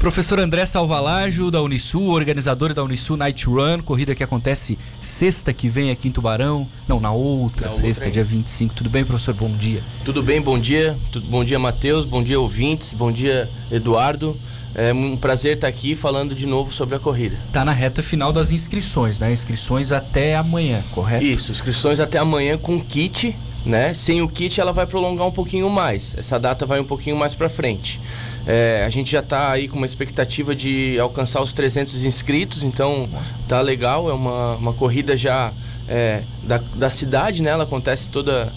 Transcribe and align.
Professor 0.00 0.40
André 0.40 0.64
Salvalajo, 0.64 1.50
da 1.50 1.60
Unisul, 1.60 2.08
organizador 2.08 2.72
da 2.72 2.82
Unisul 2.82 3.18
Night 3.18 3.44
Run, 3.44 3.82
corrida 3.84 4.14
que 4.14 4.24
acontece 4.24 4.78
sexta 4.98 5.52
que 5.52 5.68
vem 5.68 5.90
aqui 5.90 6.08
em 6.08 6.10
Tubarão. 6.10 6.66
Não, 6.88 6.98
na 6.98 7.12
outra 7.12 7.66
Na 7.66 7.72
sexta, 7.74 8.06
outra, 8.06 8.10
dia 8.10 8.24
25. 8.24 8.74
Tudo 8.74 8.88
bem, 8.88 9.04
professor? 9.04 9.34
Bom 9.34 9.50
dia. 9.50 9.82
Tudo 10.02 10.22
bem, 10.22 10.40
bom 10.40 10.58
dia. 10.58 10.98
Tudo, 11.12 11.26
bom 11.26 11.44
dia, 11.44 11.58
Matheus. 11.58 12.06
Bom 12.06 12.22
dia, 12.22 12.40
ouvintes. 12.40 12.94
Bom 12.94 13.12
dia, 13.12 13.50
Eduardo. 13.70 14.40
É 14.74 14.90
um 14.90 15.18
prazer 15.18 15.56
estar 15.56 15.68
aqui 15.68 15.94
falando 15.94 16.34
de 16.34 16.46
novo 16.46 16.72
sobre 16.72 16.94
a 16.96 16.98
corrida. 16.98 17.36
Tá 17.52 17.62
na 17.62 17.72
reta 17.72 18.02
final 18.02 18.32
das 18.32 18.52
inscrições, 18.52 19.20
né? 19.20 19.30
Inscrições 19.30 19.92
até 19.92 20.34
amanhã, 20.34 20.82
correto? 20.92 21.22
Isso, 21.22 21.52
inscrições 21.52 22.00
até 22.00 22.16
amanhã 22.16 22.56
com 22.56 22.80
kit, 22.80 23.36
né? 23.66 23.92
Sem 23.92 24.22
o 24.22 24.28
kit 24.28 24.58
ela 24.58 24.72
vai 24.72 24.86
prolongar 24.86 25.26
um 25.26 25.32
pouquinho 25.32 25.68
mais. 25.68 26.14
Essa 26.16 26.38
data 26.38 26.64
vai 26.64 26.80
um 26.80 26.84
pouquinho 26.84 27.18
mais 27.18 27.34
para 27.34 27.50
frente. 27.50 28.00
É, 28.46 28.84
a 28.86 28.90
gente 28.90 29.12
já 29.12 29.20
está 29.20 29.52
aí 29.52 29.68
com 29.68 29.76
uma 29.76 29.86
expectativa 29.86 30.54
de 30.54 30.98
alcançar 30.98 31.40
os 31.42 31.52
300 31.52 32.04
inscritos, 32.04 32.62
então 32.62 33.08
tá 33.46 33.60
legal. 33.60 34.08
É 34.08 34.12
uma, 34.12 34.56
uma 34.56 34.72
corrida 34.72 35.16
já 35.16 35.52
é, 35.88 36.22
da, 36.42 36.58
da 36.74 36.90
cidade, 36.90 37.42
né? 37.42 37.50
Ela 37.50 37.64
acontece 37.64 38.08
toda 38.08 38.52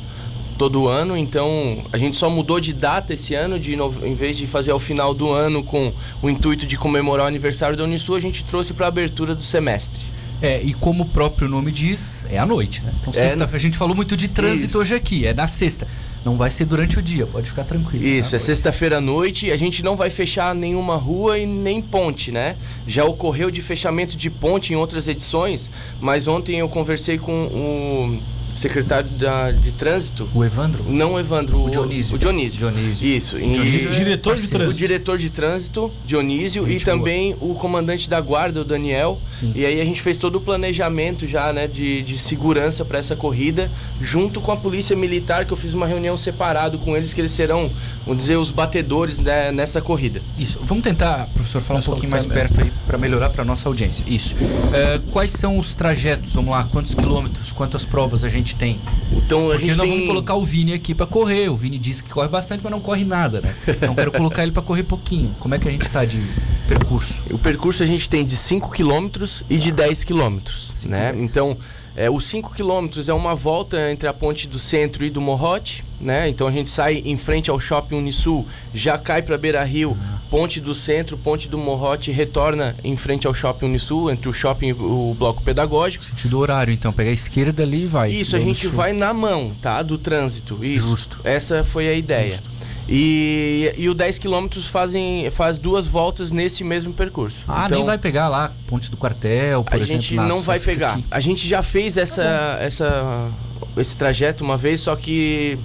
todo 0.58 0.88
ano, 0.88 1.18
então 1.18 1.84
a 1.92 1.98
gente 1.98 2.16
só 2.16 2.30
mudou 2.30 2.60
de 2.60 2.74
data 2.74 3.14
esse 3.14 3.34
ano, 3.34 3.60
de 3.60 3.74
em 3.74 4.16
vez 4.16 4.38
de 4.38 4.46
fazer 4.46 4.72
ao 4.72 4.80
final 4.80 5.14
do 5.14 5.32
ano 5.32 5.64
com 5.64 5.92
o 6.22 6.30
intuito 6.30 6.66
de 6.66 6.78
comemorar 6.78 7.26
o 7.26 7.28
aniversário 7.28 7.76
da 7.76 7.84
Unisul, 7.84 8.16
a 8.16 8.20
gente 8.20 8.46
trouxe 8.46 8.72
para 8.72 8.86
a 8.86 8.90
abertura 8.90 9.34
do 9.34 9.42
semestre. 9.42 10.13
É, 10.44 10.62
e 10.62 10.74
como 10.74 11.04
o 11.04 11.06
próprio 11.06 11.48
nome 11.48 11.72
diz, 11.72 12.28
é 12.30 12.38
à 12.38 12.46
noite, 12.46 12.84
né? 12.84 12.94
Então, 13.00 13.14
É, 13.16 13.30
sexta, 13.30 13.50
a 13.50 13.58
gente 13.58 13.78
falou 13.78 13.96
muito 13.96 14.18
de 14.18 14.28
trânsito 14.28 14.72
Isso. 14.72 14.78
hoje 14.80 14.94
aqui, 14.94 15.26
é 15.26 15.34
na 15.34 15.48
sexta. 15.48 15.88
Não 16.26 16.36
vai 16.36 16.50
ser 16.50 16.66
durante 16.66 17.00
o 17.00 17.02
dia, 17.02 17.26
pode 17.26 17.48
ficar 17.48 17.64
tranquilo. 17.64 18.06
Isso, 18.06 18.32
tá? 18.32 18.36
é 18.36 18.40
sexta-feira 18.40 18.98
à 18.98 19.02
noite. 19.02 19.52
A 19.52 19.58
gente 19.58 19.82
não 19.82 19.96
vai 19.96 20.10
fechar 20.10 20.54
nenhuma 20.54 20.98
rua 20.98 21.40
e 21.40 21.46
nem 21.46 21.82
ponte, 21.82 22.30
né? 22.30 22.58
Já 22.86 23.06
ocorreu 23.06 23.50
de 23.50 23.62
fechamento 23.62 24.18
de 24.18 24.30
ponte 24.30 24.74
em 24.74 24.76
outras 24.76 25.08
edições, 25.08 25.72
mas 26.02 26.28
ontem 26.28 26.60
eu 26.60 26.68
conversei 26.68 27.18
com 27.18 27.46
o 27.46 28.22
secretário 28.56 29.10
da, 29.12 29.52
de 29.52 29.72
trânsito. 29.72 30.30
O 30.34 30.44
Evandro? 30.44 30.84
Não 30.88 31.14
o 31.14 31.20
Evandro, 31.20 31.64
O 31.66 31.70
Dionísio. 31.70 32.16
O 32.16 32.20
Dionísio. 32.20 32.60
Dionísio. 32.60 33.08
Isso. 33.08 33.38
e- 33.38 33.52
Dionísio 33.52 33.90
é 33.90 33.92
diretor 33.92 34.36
de 34.36 34.42
parceiro. 34.42 34.56
o 34.56 34.60
trânsito. 34.68 34.78
diretor 34.88 35.18
de 35.18 35.30
trânsito, 35.30 35.92
Dionísio, 36.06 36.70
e 36.70 36.80
também 36.80 37.36
o 37.42 37.54
comandante 37.56 38.10
da 38.10 38.20
guarda, 38.22 38.62
o 38.62 38.64
Daniel. 38.66 39.20
Sim. 39.32 39.52
E 39.56 39.66
aí 39.66 39.80
a 39.82 39.86
gente 39.86 40.02
fez 40.02 40.18
todo 40.18 40.36
o 40.36 40.42
planejamento 40.42 41.28
já, 41.28 41.52
né, 41.52 41.68
de, 41.68 42.02
de 42.04 42.18
segurança 42.18 42.86
para 42.86 43.00
essa 43.00 43.16
corrida, 43.16 43.72
junto 44.02 44.40
com 44.42 44.52
a 44.52 44.58
polícia 44.58 44.96
militar, 44.96 45.46
que 45.46 45.54
eu 45.54 45.58
fiz 45.58 45.74
uma 45.74 45.88
reunião 45.88 46.18
separado 46.18 46.78
com 46.78 46.96
eles, 46.96 47.14
que 47.14 47.22
eles 47.22 47.32
serão, 47.32 47.68
vamos 48.06 48.22
dizer, 48.24 48.38
os 48.38 48.52
batedores 48.52 49.20
né, 49.20 49.52
nessa 49.52 49.82
corrida. 49.82 50.22
Isso. 50.38 50.60
Vamos 50.64 50.84
tentar, 50.84 51.28
professor, 51.34 51.62
falar 51.62 51.78
Mais 51.78 51.88
um 51.88 51.92
pouquinho 51.92 52.12
mais 52.12 52.26
perto 52.26 52.62
aí 52.62 52.72
para 52.86 52.98
melhorar 52.98 53.30
para 53.32 53.44
nossa 53.44 53.68
audiência. 53.70 54.04
Isso. 54.08 54.36
É, 54.74 55.00
quais 55.12 55.32
são 55.32 55.58
os 55.58 55.76
trajetos? 55.76 56.34
Vamos 56.34 56.52
lá, 56.52 56.64
quantos 56.66 56.94
quilômetros, 56.94 57.52
quantas 57.52 57.86
provas 57.86 58.24
a 58.24 58.30
gente 58.30 58.43
tem? 58.52 58.80
Então 59.12 59.48
a 59.48 59.52
Porque 59.52 59.68
gente 59.68 59.78
nós 59.78 59.88
tem... 59.88 59.96
vamos 59.96 60.10
colocar 60.10 60.36
o 60.36 60.44
Vini 60.44 60.74
aqui 60.74 60.94
para 60.94 61.06
correr. 61.06 61.50
O 61.50 61.56
Vini 61.56 61.78
disse 61.80 62.04
que 62.04 62.10
corre 62.10 62.28
bastante, 62.28 62.64
mas 62.64 62.72
não 62.72 62.80
corre 62.80 63.04
nada, 63.06 63.42
né? 63.42 63.56
Então 63.68 63.96
quero 63.96 64.12
colocar 64.12 64.44
ele 64.44 64.52
para 64.52 64.62
correr 64.62 64.84
pouquinho. 64.84 65.36
Como 65.40 65.56
é 65.56 65.60
que 65.60 65.68
a 65.68 65.72
gente 65.72 65.90
tá 65.90 66.04
de 66.04 66.22
percurso? 66.68 67.24
O 67.30 67.38
percurso 67.38 67.84
a 67.84 67.86
gente 67.86 68.10
tem 68.10 68.26
de 68.26 68.36
5 68.36 68.70
km 68.72 69.10
e 69.50 69.58
de 69.58 69.72
10 69.72 70.04
km, 70.04 70.40
né? 70.86 71.14
Então, 71.18 71.58
é, 71.96 72.10
os 72.10 72.26
5 72.26 72.52
km 72.52 72.90
é 73.08 73.14
uma 73.14 73.36
volta 73.36 73.92
entre 73.92 74.08
a 74.08 74.14
ponte 74.14 74.48
do 74.48 74.58
centro 74.58 75.06
e 75.06 75.10
do 75.10 75.22
Morrote, 75.22 75.84
né? 76.02 76.28
Então 76.28 76.48
a 76.48 76.52
gente 76.52 76.70
sai 76.70 77.04
em 77.06 77.18
frente 77.18 77.52
ao 77.52 77.60
Shopping 77.60 77.96
Unisul, 77.96 78.48
já 78.74 78.98
cai 78.98 79.22
para 79.22 79.38
Beira 79.38 79.64
Rio, 79.64 79.96
ponte 80.34 80.60
do 80.60 80.74
centro, 80.74 81.16
ponte 81.16 81.48
do 81.48 81.60
Morrote, 81.60 82.10
retorna 82.12 82.76
em 82.84 82.98
frente 82.98 83.28
ao 83.28 83.36
Shopping 83.36 83.68
Unisul, 83.68 84.10
entre 84.10 84.28
o 84.28 84.34
shopping 84.34 84.70
e 84.70 84.74
o 84.74 85.16
bloco 85.16 85.44
pedagógico. 85.44 86.04
Sentido 86.04 86.40
horário, 86.40 86.74
então. 86.74 86.92
Pega 86.92 87.12
a 87.12 87.14
esquerda 87.14 87.62
ali 87.62 87.84
e 87.84 87.86
vai. 87.86 88.12
Isso, 88.12 88.36
a 88.36 88.40
gente 88.40 88.66
vai 88.66 88.94
na 88.94 89.14
mão, 89.14 89.54
tá? 89.62 89.84
Do 89.84 89.96
trânsito. 89.96 90.66
Isso. 90.66 90.88
Justo. 90.90 91.20
Essa 91.24 91.64
foi 91.64 91.88
a 91.88 91.94
ideia. 91.94 92.32
Justo. 92.32 92.50
E, 92.90 93.76
e 93.78 93.88
o 93.88 93.94
10 93.94 94.18
km 94.18 94.48
fazem 94.72 95.30
faz 95.30 95.60
duas 95.60 95.88
voltas 95.88 96.32
nesse 96.32 96.64
mesmo 96.64 96.94
percurso. 96.94 97.44
Ah, 97.48 97.66
Então, 97.68 97.78
nem 97.78 97.86
vai 97.86 98.00
pegar 98.00 98.28
lá, 98.28 98.52
ponte 98.66 98.90
do 98.90 98.98
quartel, 98.98 99.64
por 99.64 99.76
a 99.76 99.78
exemplo. 99.78 100.02
gente 100.02 100.16
nada, 100.16 100.30
não 100.30 100.42
vai 100.42 100.60
pegar. 100.60 100.94
aqui. 100.94 101.06
A 101.12 101.20
gente 101.20 101.48
já 101.48 101.62
fez 101.62 101.96
essa, 101.96 102.58
essa, 102.60 103.30
esse 103.78 103.96
trajeto 103.96 104.44
uma 104.44 104.58
vez, 104.58 104.82
só 104.82 104.96
que 104.96 105.60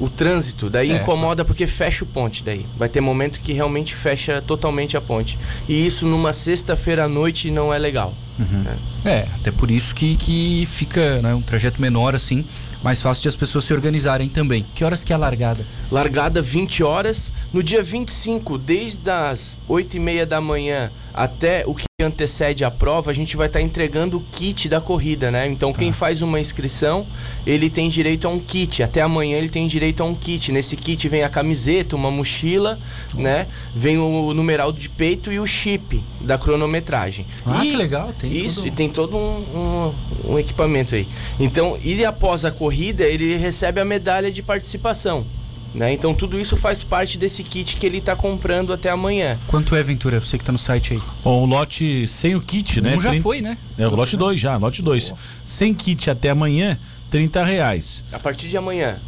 o 0.00 0.08
trânsito 0.08 0.70
daí 0.70 0.90
É. 0.90 0.96
incomoda 0.96 1.44
porque 1.44 1.66
fecha 1.66 2.02
o 2.04 2.06
ponte 2.06 2.42
daí. 2.42 2.64
Vai 2.78 2.88
ter 2.88 3.00
momento 3.00 3.38
que 3.40 3.52
realmente 3.52 3.94
fecha 3.94 4.40
totalmente 4.42 4.96
a 4.96 5.00
ponte. 5.00 5.38
E 5.68 5.86
isso 5.86 6.06
numa 6.06 6.32
sexta-feira 6.32 7.04
à 7.04 7.08
noite 7.08 7.50
não 7.50 7.72
é 7.72 7.78
legal. 7.78 8.14
né? 8.38 8.76
É, 9.04 9.26
até 9.34 9.50
por 9.50 9.70
isso 9.70 9.94
que, 9.94 10.16
que 10.16 10.66
fica 10.70 11.20
né, 11.20 11.34
um 11.34 11.42
trajeto 11.42 11.78
menor 11.80 12.16
assim, 12.16 12.42
mais 12.82 13.02
fácil 13.02 13.22
de 13.24 13.28
as 13.28 13.36
pessoas 13.36 13.66
se 13.66 13.72
organizarem 13.74 14.30
também. 14.30 14.64
Que 14.74 14.82
horas 14.82 15.04
que 15.04 15.12
é 15.12 15.16
a 15.16 15.18
largada? 15.18 15.66
Largada 15.90 16.40
20 16.40 16.82
horas. 16.82 17.30
No 17.52 17.62
dia 17.62 17.82
25, 17.82 18.56
desde 18.56 19.10
as 19.10 19.58
8 19.68 19.96
e 19.98 20.00
meia 20.00 20.24
da 20.24 20.40
manhã 20.40 20.90
até 21.12 21.64
o 21.66 21.74
que 21.74 21.84
antecede 22.02 22.64
a 22.64 22.70
prova, 22.70 23.10
a 23.10 23.14
gente 23.14 23.36
vai 23.36 23.46
estar 23.46 23.60
entregando 23.60 24.16
o 24.16 24.20
kit 24.32 24.68
da 24.68 24.80
corrida, 24.80 25.30
né? 25.30 25.46
Então 25.46 25.70
quem 25.72 25.92
faz 25.92 26.22
uma 26.22 26.40
inscrição, 26.40 27.06
ele 27.46 27.68
tem 27.68 27.88
direito 27.90 28.26
a 28.26 28.30
um 28.30 28.38
kit. 28.38 28.82
Até 28.82 29.02
amanhã 29.02 29.36
ele 29.36 29.50
tem 29.50 29.66
direito 29.66 30.02
a 30.02 30.06
um 30.06 30.14
kit. 30.14 30.50
Nesse 30.50 30.76
kit 30.76 31.06
vem 31.08 31.22
a 31.22 31.28
camiseta, 31.28 31.94
uma 31.96 32.10
mochila, 32.10 32.78
né? 33.14 33.46
Vem 33.74 33.98
o 33.98 34.32
numeral 34.32 34.72
de 34.72 34.88
peito 34.88 35.30
e 35.30 35.38
o 35.38 35.46
chip 35.46 36.02
da 36.20 36.38
cronometragem. 36.38 37.26
Ah, 37.44 37.62
E- 37.64 37.70
que 37.70 37.76
legal, 37.76 38.12
tem 38.18 38.34
isso, 38.34 38.66
e 38.66 38.70
tem 38.70 38.88
todo 38.88 39.16
um, 39.16 39.92
um- 40.24 40.32
um 40.32 40.38
equipamento 40.38 40.94
aí. 40.94 41.06
Então, 41.38 41.78
e 41.84 42.02
após 42.04 42.44
a 42.46 42.50
corrida, 42.50 43.04
ele 43.04 43.36
recebe 43.36 43.78
a 43.80 43.84
medalha 43.84 44.30
de 44.30 44.42
participação. 44.42 45.26
Né? 45.72 45.92
Então, 45.92 46.12
tudo 46.12 46.38
isso 46.40 46.56
faz 46.56 46.82
parte 46.82 47.16
desse 47.16 47.44
kit 47.44 47.76
que 47.76 47.86
ele 47.86 47.98
está 47.98 48.16
comprando 48.16 48.72
até 48.72 48.90
amanhã. 48.90 49.38
Quanto 49.46 49.76
é, 49.76 49.82
Ventura? 49.82 50.18
Você 50.20 50.36
que 50.36 50.44
tá 50.44 50.50
no 50.50 50.58
site 50.58 50.94
aí. 50.94 51.00
Bom, 51.22 51.42
o 51.42 51.46
lote 51.46 52.08
sem 52.08 52.34
o 52.34 52.40
kit, 52.40 52.80
né? 52.80 52.96
Um 52.96 53.00
já 53.00 53.10
Trin- 53.10 53.20
foi, 53.20 53.40
né? 53.40 53.56
É, 53.78 53.86
o 53.86 53.94
lote 53.94 54.16
2 54.16 54.40
já, 54.40 54.56
lote 54.56 54.82
2. 54.82 55.14
Sem 55.44 55.72
kit 55.72 56.10
até 56.10 56.30
amanhã, 56.30 56.76
30 57.08 57.44
reais. 57.44 58.02
A 58.12 58.18
partir 58.18 58.48
de 58.48 58.56
amanhã. 58.56 58.98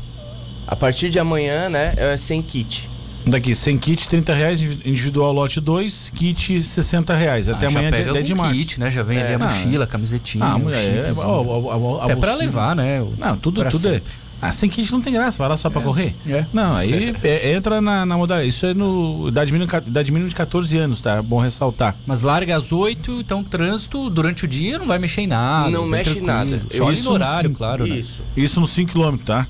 A 0.64 0.76
partir 0.76 1.10
de 1.10 1.18
amanhã, 1.18 1.68
né, 1.68 1.94
é 1.96 2.16
sem 2.16 2.40
kit. 2.40 2.88
Daqui, 3.26 3.54
sem 3.54 3.76
kit, 3.78 4.08
30 4.08 4.32
reais, 4.34 4.62
individual 4.62 5.32
lote 5.32 5.60
2, 5.60 6.10
kit 6.14 6.62
60 6.62 7.14
reais. 7.14 7.48
Até 7.48 7.66
Ah, 7.66 7.68
amanhã, 7.70 7.90
dia 7.90 8.12
10 8.12 8.24
de 8.26 8.34
março. 8.34 8.54
kit, 8.54 8.80
né? 8.80 8.90
Já 8.90 9.02
vem 9.02 9.18
ali 9.20 9.32
a 9.32 9.36
Ah, 9.36 9.38
mochila, 9.40 9.84
a 9.84 9.86
camisetinha, 9.86 10.44
Ah, 10.44 10.58
mulher, 10.58 10.78
é, 10.78 11.04
chipzinho. 11.06 11.26
ó, 11.26 11.42
ó, 11.42 11.78
ó, 11.98 12.04
Até 12.04 12.16
pra 12.16 12.34
levar, 12.36 12.74
né? 12.76 13.00
o- 13.00 13.12
Não, 13.18 13.36
tudo, 13.36 13.64
tudo 13.68 13.88
é. 13.88 14.02
Ah, 14.44 14.50
sem 14.50 14.68
kit 14.68 14.90
não 14.90 15.00
tem 15.00 15.12
graça, 15.12 15.38
vai 15.38 15.48
lá 15.48 15.56
só 15.56 15.70
pra 15.70 15.80
correr? 15.80 16.16
É. 16.26 16.44
Não, 16.52 16.74
aí 16.74 17.14
é, 17.22 17.54
entra 17.54 17.80
na, 17.80 18.04
na 18.04 18.16
modalidade. 18.16 18.48
Isso 18.50 18.66
é 18.66 18.74
no 18.74 19.28
idade 19.28 19.52
mínima, 19.52 19.70
idade 19.86 20.10
mínima 20.10 20.28
de 20.28 20.34
14 20.34 20.76
anos, 20.78 21.00
tá? 21.00 21.18
É 21.18 21.22
bom 21.22 21.38
ressaltar. 21.38 21.94
Mas 22.04 22.22
larga 22.22 22.56
às 22.56 22.72
8, 22.72 23.20
então 23.20 23.44
trânsito 23.44 24.10
durante 24.10 24.44
o 24.44 24.48
dia 24.48 24.80
não 24.80 24.86
vai 24.86 24.98
mexer 24.98 25.20
em 25.20 25.26
nada. 25.28 25.70
Não 25.70 25.86
mexe 25.86 26.18
em 26.18 26.22
nada. 26.22 26.60
Só 26.72 26.90
Isso 26.90 27.04
no 27.04 27.12
horário, 27.12 27.50
sim, 27.50 27.54
claro. 27.54 27.86
né? 27.86 27.96
Isso. 27.96 28.20
Isso 28.36 28.60
nos 28.60 28.70
5 28.70 28.92
km, 28.92 29.16
tá? 29.18 29.46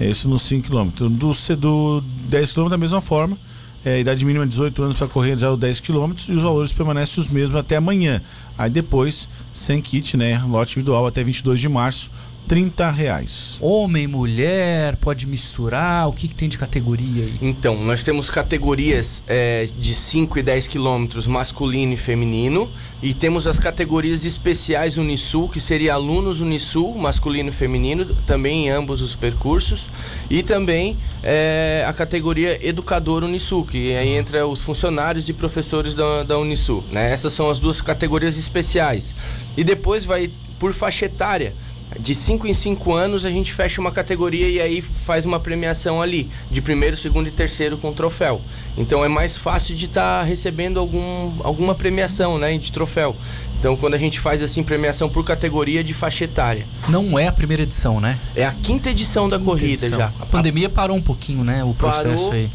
É 0.00 0.08
Isso 0.08 0.26
nos 0.26 0.40
5 0.40 0.70
km. 0.70 1.08
Do, 1.10 1.34
C- 1.34 1.54
do 1.54 2.02
10 2.30 2.54
km 2.54 2.68
da 2.70 2.78
mesma 2.78 3.02
forma. 3.02 3.36
É, 3.84 4.00
idade 4.00 4.24
mínima 4.24 4.46
18 4.46 4.82
anos 4.82 4.96
para 4.96 5.06
correr 5.06 5.36
já 5.38 5.50
os 5.50 5.58
10 5.58 5.80
km 5.80 6.12
e 6.28 6.32
os 6.32 6.42
valores 6.42 6.72
permanecem 6.72 7.22
os 7.22 7.28
mesmos 7.30 7.56
até 7.56 7.76
amanhã. 7.76 8.20
Aí 8.56 8.70
depois, 8.70 9.28
sem 9.52 9.80
kit, 9.82 10.16
né? 10.16 10.42
Lote 10.48 10.72
individual 10.78 11.06
até 11.06 11.22
22 11.24 11.60
de 11.60 11.68
março, 11.68 12.10
30 12.48 12.90
reais. 12.90 13.58
Homem, 13.60 14.06
mulher, 14.06 14.96
pode 14.96 15.26
misturar. 15.26 16.08
O 16.08 16.12
que, 16.12 16.26
que 16.28 16.34
tem 16.34 16.48
de 16.48 16.58
categoria 16.58 17.24
aí? 17.24 17.38
Então, 17.40 17.82
nós 17.84 18.02
temos 18.02 18.28
categorias 18.28 19.22
é, 19.26 19.66
de 19.78 19.94
5 19.94 20.38
e 20.38 20.42
10 20.42 20.68
quilômetros 20.68 21.26
masculino 21.26 21.92
e 21.92 21.96
feminino. 21.96 22.70
E 23.02 23.14
temos 23.14 23.46
as 23.46 23.58
categorias 23.58 24.24
especiais 24.24 24.98
Unisul, 24.98 25.48
que 25.48 25.60
seria 25.60 25.94
alunos 25.94 26.40
Unisul, 26.40 26.98
masculino 26.98 27.50
e 27.50 27.52
feminino, 27.52 28.04
também 28.26 28.66
em 28.66 28.70
ambos 28.70 29.00
os 29.00 29.14
percursos. 29.14 29.88
E 30.28 30.42
também 30.42 30.98
é, 31.22 31.84
a 31.86 31.92
categoria 31.92 32.58
Educador 32.66 33.24
Unisul, 33.24 33.64
que 33.64 33.94
aí 33.94 34.08
entra 34.08 34.46
os 34.46 34.62
funcionários 34.62 35.28
e 35.28 35.32
professores 35.32 35.94
da, 35.94 36.24
da 36.24 36.38
Unisul. 36.38 36.84
Né? 36.90 37.10
Essas 37.10 37.32
são 37.32 37.48
as 37.48 37.58
duas 37.58 37.80
categorias 37.80 38.36
especiais. 38.36 39.14
E 39.56 39.64
depois 39.64 40.04
vai 40.04 40.30
por 40.58 40.74
faixa 40.74 41.06
etária. 41.06 41.54
De 41.98 42.14
5 42.14 42.46
em 42.46 42.54
5 42.54 42.92
anos 42.92 43.24
a 43.24 43.30
gente 43.30 43.52
fecha 43.52 43.80
uma 43.80 43.90
categoria 43.90 44.48
e 44.48 44.60
aí 44.60 44.80
faz 44.80 45.26
uma 45.26 45.40
premiação 45.40 46.00
ali, 46.00 46.30
de 46.50 46.60
primeiro, 46.60 46.96
segundo 46.96 47.26
e 47.26 47.30
terceiro 47.30 47.76
com 47.76 47.92
troféu. 47.92 48.40
Então 48.76 49.04
é 49.04 49.08
mais 49.08 49.36
fácil 49.36 49.74
de 49.74 49.86
estar 49.86 50.22
recebendo 50.22 50.78
algum, 50.78 51.32
alguma 51.42 51.74
premiação 51.74 52.38
né, 52.38 52.56
de 52.56 52.70
troféu. 52.70 53.16
Então 53.58 53.76
quando 53.76 53.94
a 53.94 53.98
gente 53.98 54.20
faz 54.20 54.42
assim 54.42 54.62
premiação 54.62 55.08
por 55.08 55.24
categoria 55.24 55.82
de 55.82 55.92
faixa 55.92 56.24
etária. 56.24 56.64
Não 56.88 57.18
é 57.18 57.26
a 57.26 57.32
primeira 57.32 57.64
edição, 57.64 58.00
né? 58.00 58.18
É 58.36 58.44
a 58.44 58.52
quinta 58.52 58.90
edição 58.90 59.28
da 59.28 59.36
Quinta 59.36 59.50
corrida 59.50 59.86
edição. 59.86 59.98
já. 59.98 60.12
A 60.20 60.26
pandemia 60.26 60.68
parou 60.68 60.96
um 60.96 61.02
pouquinho, 61.02 61.42
né? 61.42 61.64
O 61.64 61.74
processo 61.74 62.24
Parou. 62.24 62.32
aí. 62.32 62.50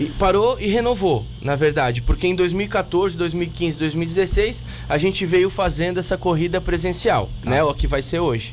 E 0.00 0.06
parou 0.18 0.58
e 0.58 0.66
renovou, 0.66 1.26
na 1.42 1.54
verdade, 1.54 2.00
porque 2.00 2.26
em 2.26 2.34
2014, 2.34 3.18
2015, 3.18 3.78
2016 3.78 4.62
a 4.88 4.96
gente 4.96 5.26
veio 5.26 5.50
fazendo 5.50 6.00
essa 6.00 6.16
corrida 6.16 6.58
presencial, 6.58 7.28
Tá. 7.42 7.50
né? 7.50 7.62
O 7.62 7.74
que 7.74 7.86
vai 7.86 8.00
ser 8.00 8.18
hoje. 8.18 8.52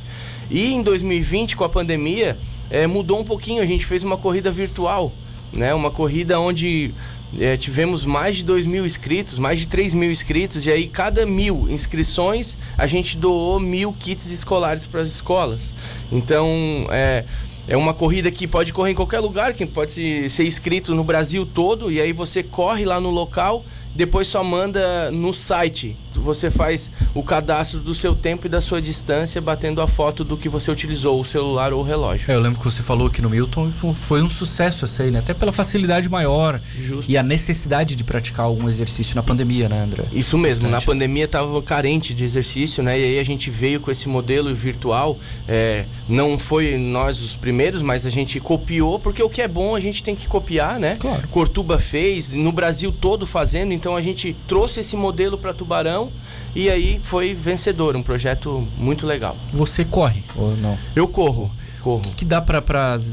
E 0.52 0.74
em 0.74 0.84
2020, 0.84 1.56
com 1.56 1.64
a 1.64 1.70
pandemia, 1.70 2.38
eh, 2.70 2.86
mudou 2.86 3.22
um 3.22 3.24
pouquinho. 3.24 3.64
A 3.64 3.66
gente 3.66 3.86
fez 3.86 4.04
uma 4.04 4.18
corrida 4.18 4.52
virtual, 4.52 5.14
né? 5.54 5.74
Uma 5.74 5.90
corrida 5.90 6.38
onde 6.38 6.94
eh, 7.40 7.56
tivemos 7.56 8.04
mais 8.04 8.38
de 8.38 8.44
2 8.44 8.66
mil 8.66 8.86
inscritos, 8.86 9.40
mais 9.40 9.58
de 9.60 9.70
3 9.70 9.94
mil 9.94 10.12
inscritos, 10.12 10.66
e 10.66 10.72
aí 10.72 10.88
cada 10.90 11.26
mil 11.26 11.66
inscrições 11.70 12.58
a 12.78 12.88
gente 12.88 13.18
doou 13.18 13.58
mil 13.58 13.94
kits 13.94 14.30
escolares 14.32 14.86
para 14.86 15.02
as 15.02 15.10
escolas. 15.10 15.74
Então, 16.12 16.50
é, 16.90 17.24
é 17.68 17.75
uma 17.75 17.94
corrida 17.94 18.31
que 18.31 18.48
pode 18.48 18.72
correr 18.72 18.92
em 18.92 18.96
qualquer 18.96 19.19
lugar, 19.19 19.54
que 19.54 19.66
pode 19.66 19.94
se- 19.94 20.30
ser 20.30 20.46
inscrito 20.46 20.96
no 20.96 21.04
Brasil 21.04 21.46
todo, 21.46 21.92
e 21.92 22.00
aí 22.00 22.14
você 22.14 22.42
corre 22.42 22.86
lá 22.86 23.00
no 23.00 23.10
local, 23.10 23.66
depois 23.98 24.28
só 24.28 24.44
manda 24.44 25.12
no 25.12 25.34
site. 25.34 25.98
Você 26.14 26.50
faz 26.50 26.90
o 27.14 27.22
cadastro 27.22 27.80
do 27.80 27.94
seu 27.94 28.16
tempo 28.16 28.48
e 28.48 28.50
da 28.50 28.60
sua 28.62 28.82
distância, 28.82 29.40
batendo 29.42 29.82
a 29.82 29.88
foto 29.88 30.24
do 30.24 30.36
que 30.38 30.50
você 30.50 30.72
utilizou, 30.72 31.20
o 31.22 31.26
celular 31.26 31.74
ou 31.74 31.82
o 31.82 31.84
relógio. 31.84 32.32
É, 32.32 32.36
eu 32.36 32.40
lembro 32.40 32.58
que 32.60 32.66
você 32.66 32.82
falou 32.82 33.08
que 33.10 33.22
no 33.22 33.30
Milton 33.30 33.70
fo- 33.70 33.94
foi 33.94 34.22
um 34.24 34.30
sucesso 34.30 34.86
essa 34.86 35.04
aí, 35.04 35.12
né? 35.12 35.20
Até 35.20 35.34
pela 35.34 35.52
facilidade 35.52 36.10
maior 36.10 36.60
Justo. 36.76 37.12
e 37.12 37.18
a 37.18 37.22
necessidade 37.24 37.96
de 37.96 38.04
praticar 38.04 38.46
algum 38.46 38.68
exercício 38.68 39.16
na 39.16 39.22
pandemia, 39.22 39.70
né, 39.70 39.84
André? 39.84 40.06
Isso 40.12 40.38
mesmo, 40.38 40.64
na 40.64 40.70
Importante. 40.78 40.86
pandemia 40.88 41.26
estava 41.26 41.62
carente 41.62 42.14
de 42.16 42.24
exercício, 42.24 42.82
né? 42.82 43.00
E 43.00 43.04
aí 43.04 43.20
a 43.20 43.24
gente 43.24 43.50
veio 43.52 43.80
com 43.80 43.92
esse 43.92 44.08
modelo 44.10 44.54
virtual. 44.56 45.20
é, 45.48 45.86
não 46.10 46.38
foi 46.40 46.78
nós 46.78 47.22
os 47.22 47.36
primeiros, 47.36 47.82
mas 47.82 48.06
a 48.06 48.10
gente 48.10 48.40
copiou, 48.40 48.98
porque 49.00 49.22
o 49.22 49.30
que 49.30 49.42
é 49.42 49.48
bom 49.48 49.76
a 49.76 49.80
gente 49.80 50.02
tem 50.04 50.16
que 50.16 50.28
copiar, 50.28 50.80
né? 50.80 50.96
Claro. 51.00 51.28
Cortuba 51.30 51.78
fez, 51.80 52.32
no 52.32 52.52
Brasil 52.52 52.92
todo 52.92 53.28
fazendo, 53.28 53.72
então 53.74 53.87
a 53.95 54.01
gente 54.01 54.36
trouxe 54.48 54.80
esse 54.81 54.95
modelo 54.95 55.38
para 55.38 55.54
Tubarão 55.54 56.12
e 56.56 56.69
aí 56.69 57.00
foi 57.04 57.34
vencedor, 57.34 57.95
um 57.95 58.04
projeto 58.04 58.68
muito 58.78 59.06
legal. 59.06 59.36
Você 59.54 59.86
corre 59.86 60.24
ou 60.36 60.56
não? 60.57 60.78
Eu 60.95 61.07
corro, 61.07 61.51
corro. 61.81 62.00
O 62.00 62.01
que, 62.01 62.16
que 62.16 62.25
dá 62.25 62.42
pra 62.42 62.62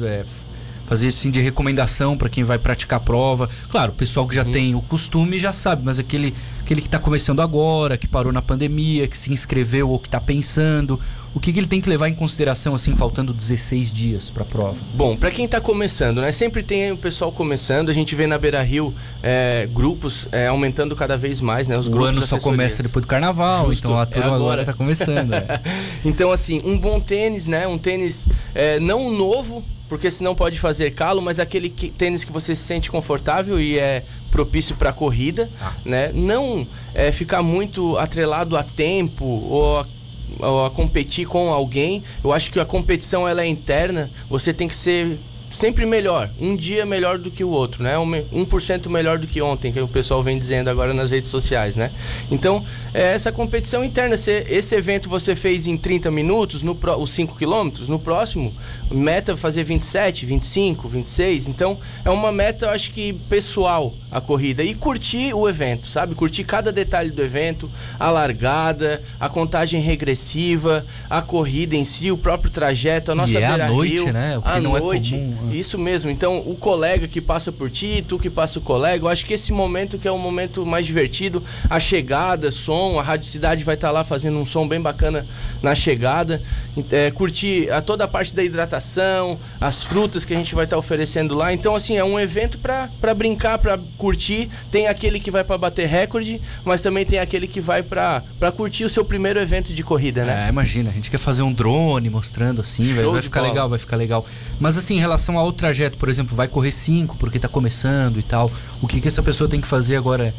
é, 0.03 0.25
fazer 0.87 1.09
assim 1.09 1.31
de 1.31 1.41
recomendação 1.41 2.17
pra 2.17 2.29
quem 2.29 2.45
vai 2.45 2.59
praticar 2.59 2.99
a 2.99 3.01
prova? 3.01 3.49
Claro, 3.71 3.93
o 3.93 3.95
pessoal 3.95 4.25
Uhum. 4.25 4.29
que 4.31 4.35
já 4.37 4.45
tem 4.45 4.75
o 4.75 4.83
costume 4.83 5.39
já 5.39 5.53
sabe, 5.53 5.83
mas 5.85 5.99
aquele, 5.99 6.35
aquele 6.61 6.81
que 6.83 6.89
tá 6.89 6.99
começando 6.99 7.41
agora, 7.41 7.97
que 7.97 8.07
parou 8.09 8.33
na 8.33 8.43
pandemia, 8.43 9.07
que 9.09 9.17
se 9.19 9.33
inscreveu 9.33 9.89
ou 9.91 9.99
que 9.99 10.09
tá 10.09 10.21
pensando, 10.21 10.99
o 11.35 11.41
que, 11.41 11.53
que 11.53 11.59
ele 11.59 11.67
tem 11.67 11.81
que 11.81 11.89
levar 11.89 12.09
em 12.09 12.15
consideração 12.15 12.75
assim, 12.77 12.95
faltando 12.95 13.33
16 13.33 13.93
dias 13.93 14.31
pra 14.31 14.45
prova? 14.45 14.77
Bom, 14.95 15.17
para 15.17 15.31
quem 15.33 15.49
tá 15.49 15.61
começando, 15.61 16.21
né? 16.21 16.31
Sempre 16.31 16.63
tem 16.63 16.93
o 16.93 16.97
pessoal 16.97 17.33
começando. 17.33 17.89
A 17.91 17.93
gente 17.93 18.15
vê 18.15 18.25
na 18.27 18.39
Beira 18.39 18.63
Rio 18.63 18.95
é, 19.21 19.69
grupos 19.73 20.29
é, 20.31 20.47
aumentando 20.47 20.95
cada 20.95 21.17
vez 21.17 21.41
mais, 21.41 21.67
né? 21.67 21.77
Os 21.77 21.89
o 21.89 22.05
ano 22.05 22.23
só 22.25 22.39
começa 22.39 22.83
depois 22.85 23.05
do 23.05 23.09
carnaval, 23.09 23.69
Justo, 23.71 23.89
então 23.89 23.99
a 23.99 24.03
é 24.03 24.07
turma 24.07 24.27
agora. 24.29 24.43
agora. 24.63 24.65
tá 24.65 24.73
começando. 24.75 25.33
é. 25.35 25.61
Então, 26.05 26.31
assim, 26.31 26.61
um 26.65 26.79
bom 26.79 27.01
tênis, 27.01 27.47
né? 27.49 27.67
Um 27.67 27.79
tênis 27.79 28.27
é, 28.55 28.79
não 28.79 29.11
novo, 29.11 29.65
porque 29.95 30.11
senão 30.11 30.35
pode 30.35 30.59
fazer 30.59 30.91
calo, 30.91 31.23
mas 31.23 31.39
aquele 31.39 31.69
que- 31.69 31.89
tênis 31.89 32.25
que 32.25 32.33
você 32.33 32.57
se 32.57 32.65
sente 32.65 32.91
confortável 32.91 33.61
e 33.61 33.79
é 33.79 34.03
propício 34.29 34.75
para 34.75 34.93
corrida, 34.93 35.49
Tá. 35.57 35.73
né? 35.85 36.11
Não 36.13 36.67
é, 36.93 37.13
ficar 37.13 37.43
muito 37.45 37.97
atrelado 37.97 38.57
a 38.57 38.65
tempo 38.65 39.25
ou 39.25 39.79
a, 39.79 39.87
ou 40.41 40.67
a 40.67 40.71
competir 40.71 41.29
com 41.29 41.53
alguém. 41.53 42.03
Eu 42.25 42.33
acho 42.33 42.51
que 42.51 42.59
a 42.59 42.65
competição 42.65 43.29
ela 43.29 43.43
é 43.43 43.47
interna. 43.47 44.11
Você 44.29 44.53
tem 44.53 44.67
que 44.67 44.75
ser 44.75 45.17
sempre 45.55 45.87
melhor, 45.87 46.31
um 46.41 46.57
dia 46.57 46.85
melhor 46.85 47.19
do 47.19 47.31
que 47.31 47.45
o 47.45 47.49
outro, 47.49 47.83
né? 47.83 47.97
Um 47.99 48.05
me- 48.07 48.27
1% 48.33 48.89
melhor 48.91 49.19
do 49.19 49.27
que 49.27 49.41
ontem, 49.41 49.73
que 49.73 49.81
o 49.81 49.89
pessoal 49.89 50.23
vem 50.23 50.39
dizendo 50.39 50.69
agora 50.69 50.93
nas 50.93 51.11
redes 51.11 51.31
sociais, 51.31 51.77
né? 51.77 51.91
Então, 52.31 52.65
é 52.93 53.13
essa 53.15 53.31
competição 53.31 53.85
interna, 53.85 54.17
se 54.17 54.31
esse 54.49 54.75
evento 54.75 55.09
você 55.09 55.35
fez 55.35 55.67
em 55.67 55.77
30 55.77 56.11
minutos, 56.11 56.63
no 56.63 56.75
pró- 56.75 56.97
os 56.97 57.11
5 57.13 57.37
quilômetros, 57.37 57.89
no 57.89 57.99
próximo, 57.99 58.53
meta 58.91 59.33
é 59.33 59.37
fazer 59.37 59.65
27, 59.65 60.27
25, 60.27 60.89
26, 60.89 61.49
então 61.49 61.79
é 62.05 62.11
uma 62.11 62.33
meta, 62.33 62.67
eu 62.67 62.71
acho 62.71 62.91
que 62.93 63.13
pessoal, 63.29 63.95
a 64.11 64.21
corrida, 64.21 64.63
e 64.63 64.75
curtir 64.75 65.33
o 65.35 65.49
evento, 65.49 65.87
sabe? 65.87 66.15
Curtir 66.15 66.45
cada 66.45 66.73
detalhe 66.73 67.11
do 67.11 67.23
evento, 67.23 67.71
a 67.99 68.11
largada, 68.11 69.03
a 69.19 69.29
contagem 69.29 69.81
regressiva, 69.81 70.85
a 71.09 71.21
corrida 71.23 71.77
em 71.77 71.85
si, 71.85 72.11
o 72.11 72.17
próprio 72.17 72.51
trajeto, 72.51 73.13
a 73.13 73.15
nossa 73.15 73.39
é 73.39 73.45
à 73.47 73.69
noite, 73.69 73.95
Rio, 73.95 74.13
né? 74.13 74.39
O 74.39 74.43
que 74.43 74.61
não 74.61 74.77
é 74.77 74.81
noite, 74.81 75.11
comum, 75.13 75.29
né? 75.43 75.44
Isso 75.53 75.79
mesmo. 75.79 76.11
Então, 76.11 76.39
o 76.39 76.55
colega 76.55 77.09
que 77.09 77.21
passa 77.21 77.51
por 77.51 77.71
ti, 77.71 78.05
tu 78.07 78.19
que 78.19 78.31
passa 78.31 78.59
o 78.59 78.63
colega, 78.63 79.05
eu 79.05 79.09
acho 79.09 79.27
que 79.27 79.35
esse 79.35 79.53
momento 79.53 79.99
que 79.99 80.07
é 80.07 80.11
o 80.11 80.19
momento 80.19 80.65
mais 80.65 80.87
divertido, 80.87 81.43
a 81.69 81.79
chegada, 81.81 82.51
som, 82.51 82.99
a 82.99 83.03
Rádio 83.03 83.29
Cidade 83.29 83.65
vai 83.65 83.75
estar 83.75 83.91
lá 83.91 84.05
fazendo 84.05 84.39
um 84.39 84.47
som 84.47 84.67
bem 84.67 84.81
bacana 84.81 85.27
na 85.63 85.75
chegada. 85.75 86.43
É, 86.91 87.11
curtir 87.11 87.71
a 87.71 87.81
toda 87.81 88.05
a 88.05 88.09
parte 88.09 88.35
da 88.35 88.43
hidratação, 88.43 89.39
as 89.61 89.83
frutas 89.83 90.25
que 90.25 90.33
a 90.33 90.37
gente 90.37 90.55
vai 90.55 90.65
estar 90.65 90.79
oferecendo 90.79 91.35
lá. 91.35 91.53
Então, 91.53 91.75
assim, 91.75 91.97
é 91.97 92.05
um 92.05 92.19
evento 92.19 92.59
para 92.59 93.15
brincar, 93.15 93.59
para 93.59 93.79
curtir. 93.99 94.49
Tem 94.71 94.87
aquele 94.87 95.21
que 95.21 95.31
vai 95.31 95.45
para 95.45 95.59
bater 95.59 95.87
recorde, 95.87 96.41
mas 96.65 96.81
também 96.81 97.05
tem 97.05 97.19
aquele 97.19 97.47
que 97.47 97.61
vai 97.61 97.83
para 97.83 98.23
curtir 98.55 98.85
o 98.85 98.91
seu 98.91 99.05
primeiro 99.05 99.39
evento 99.41 99.73
de 99.73 99.83
corrida, 99.83 100.25
né? 100.25 100.47
É, 100.47 100.49
imagina, 100.49 100.91
a 100.91 100.93
gente 100.93 101.11
quer 101.11 101.19
fazer 101.19 101.43
um 101.43 101.53
drone 101.53 102.11
mostrando 102.11 102.61
assim, 102.61 102.93
vai, 102.93 103.05
vai 103.05 103.23
ficar 103.23 103.41
bola. 103.41 103.53
legal, 103.53 103.69
vai 103.69 103.79
ficar 103.79 103.97
legal. 103.97 104.27
Mas 104.59 104.77
assim, 104.77 104.97
em 104.97 105.01
relação 105.01 105.34
ao 105.39 105.53
trajeto, 105.53 105.99
por 105.99 106.09
exemplo, 106.09 106.37
vai 106.37 106.49
correr 106.49 106.73
5 106.73 107.17
porque 107.17 107.39
tá 107.39 107.49
começando 107.49 108.19
e 108.19 108.23
tal. 108.23 108.51
O 108.81 108.87
que, 108.87 109.01
que 109.01 109.09
essa 109.09 109.23
pessoa 109.23 109.49
tem 109.49 109.61
que 109.61 109.67
fazer 109.67 109.97
agora 109.97 110.35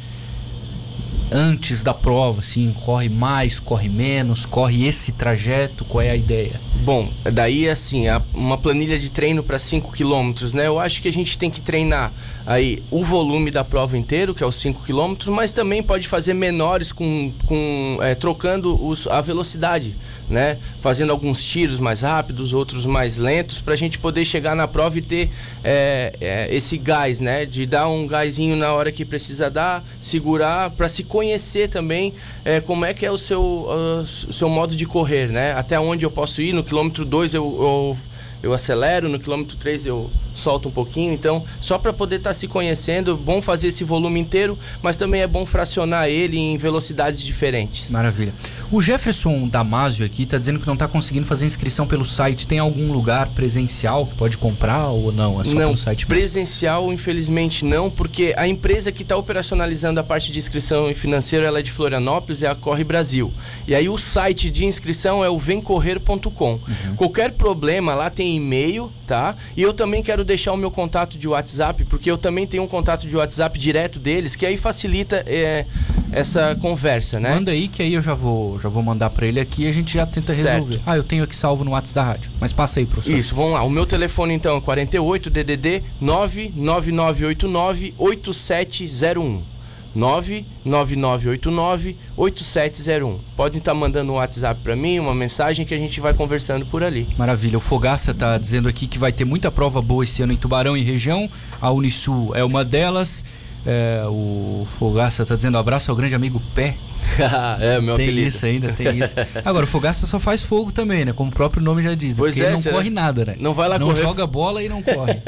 antes 1.32 1.84
da 1.84 1.94
prova, 1.94 2.40
assim, 2.40 2.74
corre 2.84 3.10
mais, 3.10 3.60
corre 3.60 3.90
menos, 3.90 4.46
corre 4.46 4.86
esse 4.86 5.12
trajeto, 5.12 5.84
qual 5.86 6.02
é 6.02 6.12
a 6.12 6.16
ideia? 6.16 6.62
Bom, 6.84 7.12
daí 7.34 7.68
assim, 7.68 8.06
uma 8.34 8.58
planilha 8.58 8.98
de 9.00 9.10
treino 9.10 9.42
para 9.42 9.58
5 9.58 9.92
km, 9.92 10.34
né? 10.54 10.68
Eu 10.68 10.80
acho 10.80 11.02
que 11.02 11.08
a 11.08 11.14
gente 11.14 11.38
tem 11.38 11.50
que 11.50 11.60
treinar 11.60 12.14
aí 12.46 12.84
o 12.92 13.04
volume 13.04 13.50
da 13.50 13.64
prova 13.64 13.98
inteiro, 13.98 14.36
que 14.36 14.44
é 14.44 14.46
os 14.46 14.56
5 14.58 14.84
km, 14.84 15.32
mas 15.32 15.52
também 15.52 15.82
pode 15.82 16.08
fazer 16.08 16.34
menores 16.34 16.92
com, 16.92 17.34
com 17.46 17.98
é, 18.02 18.14
trocando 18.14 18.82
os, 18.86 19.08
a 19.08 19.20
velocidade, 19.20 19.96
né? 20.30 20.57
Fazendo 20.81 21.12
alguns 21.12 21.44
tiros 21.44 21.80
mais 21.80 22.01
rápidos, 22.01 22.54
outros 22.54 22.86
mais 22.86 23.18
lentos, 23.18 23.62
para 23.62 23.74
a 23.74 23.77
gente 23.77 24.00
poder 24.00 24.25
chegar 24.25 24.56
na 24.56 24.68
prova 24.68 24.98
e 24.98 25.01
ter 25.01 25.30
é, 25.63 26.16
é, 26.19 26.56
esse 26.56 26.77
gás, 26.77 27.19
né? 27.19 27.45
De 27.45 27.66
dar 27.66 27.88
um 27.88 28.07
gásinho 28.07 28.56
na 28.56 28.74
hora 28.74 28.92
que 28.92 29.06
precisa 29.06 29.50
dar, 29.50 29.83
segurar, 30.00 30.72
para 30.72 30.89
se 30.89 31.04
conhecer 31.04 31.69
também 31.69 32.13
é, 32.44 32.60
como 32.60 32.86
é 32.86 32.94
que 32.94 33.05
é 33.05 33.12
o 33.12 33.17
seu, 33.17 33.41
o 33.41 34.34
seu 34.34 34.50
modo 34.50 34.75
de 34.75 34.86
correr, 34.86 35.29
né? 35.29 35.53
Até 35.53 35.79
onde 35.79 36.05
eu 36.05 36.12
posso 36.12 36.41
ir. 36.41 36.53
No 36.53 36.63
quilômetro 36.63 37.05
2 37.05 37.34
eu, 37.34 37.44
eu, 37.44 37.98
eu 38.46 38.54
acelero, 38.54 39.10
no 39.10 39.20
quilômetro 39.20 39.58
3 39.58 39.88
eu 39.88 40.12
solto 40.36 40.70
um 40.70 40.72
pouquinho. 40.72 41.12
Então, 41.12 41.44
só 41.60 41.80
para 41.80 41.92
poder 41.92 42.18
estar 42.18 42.34
se 42.36 42.48
conhecendo, 42.48 43.18
bom 43.18 43.42
fazer 43.42 43.70
esse 43.70 43.84
volume 43.84 44.20
inteiro, 44.20 44.58
mas 44.84 44.96
também 44.96 45.22
é 45.22 45.28
bom 45.28 45.48
fracionar 45.48 46.08
ele 46.08 46.38
em 46.38 46.56
velocidades 46.56 47.24
diferentes. 47.24 47.90
Maravilha. 47.90 48.36
O 48.72 48.82
Jefferson 48.82 49.48
Damasio 49.48 50.06
aqui 50.06 50.28
tá 50.28 50.38
dizendo 50.38 50.60
que 50.60 50.68
não 50.68 50.78
tá 50.78 50.88
conseguindo 50.88 51.25
fazer 51.25 51.48
inscrição 51.48 51.88
pelo 51.88 52.06
site. 52.06 52.48
Tem 52.48 52.60
algum 52.60 52.92
lugar 52.92 53.30
presencial 53.30 54.06
que 54.06 54.14
pode 54.14 54.38
comprar 54.38 54.90
ou 54.90 55.12
não? 55.12 55.42
É 55.42 55.44
só 55.44 55.56
não, 55.56 55.68
pelo 55.68 55.78
site 55.78 56.06
presencial, 56.06 56.94
infelizmente 56.94 57.66
não, 57.66 57.90
porque 57.90 58.36
a 58.38 58.48
empresa 58.48 58.92
que 58.92 59.02
está 59.02 59.18
operacionalizando 59.18 60.00
a 60.00 60.04
parte 60.04 60.32
de 60.32 60.38
inscrição 60.38 60.90
e 60.90 60.94
financeiro 60.94 61.46
ela 61.46 61.60
é 61.60 61.64
de 61.64 61.72
Florianópolis, 61.72 62.44
é 62.44 62.48
a 62.48 62.54
Corre 62.54 62.84
Brasil. 62.84 63.34
E 63.68 63.74
aí 63.74 63.90
o 63.90 63.98
site 63.98 64.52
de 64.52 64.66
inscrição 64.66 65.24
é 65.24 65.30
o 65.30 65.40
vemcorrer.com. 65.40 66.54
Uhum. 66.54 66.96
Qualquer 66.96 67.32
problema 67.32 67.96
lá 67.96 68.10
tem 68.10 68.35
e-mail, 68.36 68.92
tá? 69.08 69.36
E 69.56 69.62
eu 69.62 69.74
também 69.74 70.04
quero 70.04 70.24
deixar 70.24 70.54
o 70.54 70.58
meu 70.58 70.70
contato 70.72 71.18
de 71.18 71.27
WhatsApp, 71.27 71.84
porque 71.86 72.10
eu 72.10 72.18
também 72.18 72.46
tenho 72.46 72.63
um 72.63 72.68
contato 72.68 73.08
de 73.08 73.15
WhatsApp 73.15 73.58
direto 73.58 74.00
deles, 74.00 74.36
que 74.36 74.46
aí 74.46 74.58
facilita 74.58 75.24
é, 75.27 75.65
essa 76.12 76.56
conversa, 76.56 77.20
né? 77.20 77.34
Manda 77.36 77.51
aí 77.51 77.68
que 77.68 77.82
aí 77.82 77.94
eu 77.94 78.01
já 78.01 78.13
vou, 78.13 78.60
já 78.60 78.70
vou 78.70 78.84
mandar 78.84 79.10
pra 79.10 79.25
ele 79.27 79.39
aqui 79.39 79.63
e 79.63 79.68
a 79.68 79.72
gente 79.72 79.94
já 79.94 80.06
tenta 80.06 80.34
Certo. 80.34 80.48
resolver. 80.48 80.82
Ah, 80.86 80.96
eu 80.98 81.04
tenho 81.04 81.24
aqui 81.24 81.36
salvo 81.36 81.63
no 81.63 81.72
WhatsApp 81.72 81.96
da 81.96 82.04
rádio. 82.04 82.32
Mas 82.39 82.54
passa 82.54 82.80
aí, 82.80 82.86
professor. 82.86 83.18
Isso, 83.18 83.36
vamos 83.36 83.54
lá. 83.54 83.63
O 83.63 83.70
meu 83.70 83.86
telefone 83.86 84.34
então 84.34 84.58
é 84.58 84.62
48 84.62 85.30
DDD 85.30 85.84
99989 86.01 87.94
8701. 87.98 89.55
99989 89.96 91.96
8701. 92.18 93.20
Podem 93.36 93.60
estar 93.60 93.74
mandando 93.74 94.12
um 94.12 94.16
WhatsApp 94.16 94.60
para 94.62 94.75
mim, 94.75 95.00
uma 95.00 95.16
mensagem 95.16 95.66
que 95.66 95.74
a 95.74 95.78
gente 95.78 96.02
vai 96.02 96.14
conversando 96.14 96.66
por 96.66 96.84
ali. 96.84 97.08
Maravilha. 97.18 97.58
O 97.58 97.62
Fogaça 97.62 98.14
tá 98.14 98.38
dizendo 98.38 98.68
aqui 98.68 98.88
que 98.88 99.00
vai 99.00 99.12
ter 99.12 99.25
muita 99.25 99.50
prova 99.50 99.82
boa 99.82 100.04
esse 100.04 100.22
ano 100.22 100.34
em 100.34 100.38
Tubarão 100.38 100.75
e 100.75 100.82
região. 100.82 101.30
A 101.62 101.72
Unisul 101.72 102.36
é 102.36 102.44
uma 102.44 102.64
delas. 102.64 103.24
É, 103.65 104.03
o 104.07 104.67
Fogaça 104.77 105.25
tá 105.25 105.36
dizendo 105.36 105.57
abraço 105.57 105.89
ao 105.89 105.98
grande 105.98 106.13
amigo 106.13 106.39
Pé. 106.53 106.75
é, 107.60 107.79
meu 107.81 107.95
tem 107.95 108.05
apelido. 108.07 108.27
isso 108.27 108.45
ainda, 108.45 108.72
tem 108.74 109.00
isso. 109.00 109.15
Agora, 109.43 109.63
o 109.63 109.67
Fogaça 109.67 110.05
só 110.05 110.19
faz 110.19 110.43
fogo 110.43 110.72
também, 110.72 111.05
né? 111.05 111.13
Como 111.13 111.29
o 111.31 111.34
próprio 111.34 111.63
nome 111.63 111.81
já 111.81 111.95
diz. 111.95 112.10
né? 112.13 112.15
Pois 112.17 112.34
Porque 112.34 112.45
é, 112.45 112.53
ele 112.53 112.62
não 112.63 112.72
corre 112.72 112.89
nada, 112.89 113.25
né? 113.25 113.36
Não 113.39 113.53
vai 113.53 113.67
lá 113.67 113.79
Não 113.79 113.88
correr. 113.88 114.01
joga 114.01 114.27
bola 114.27 114.62
e 114.63 114.69
não 114.69 114.81
corre. 114.84 115.19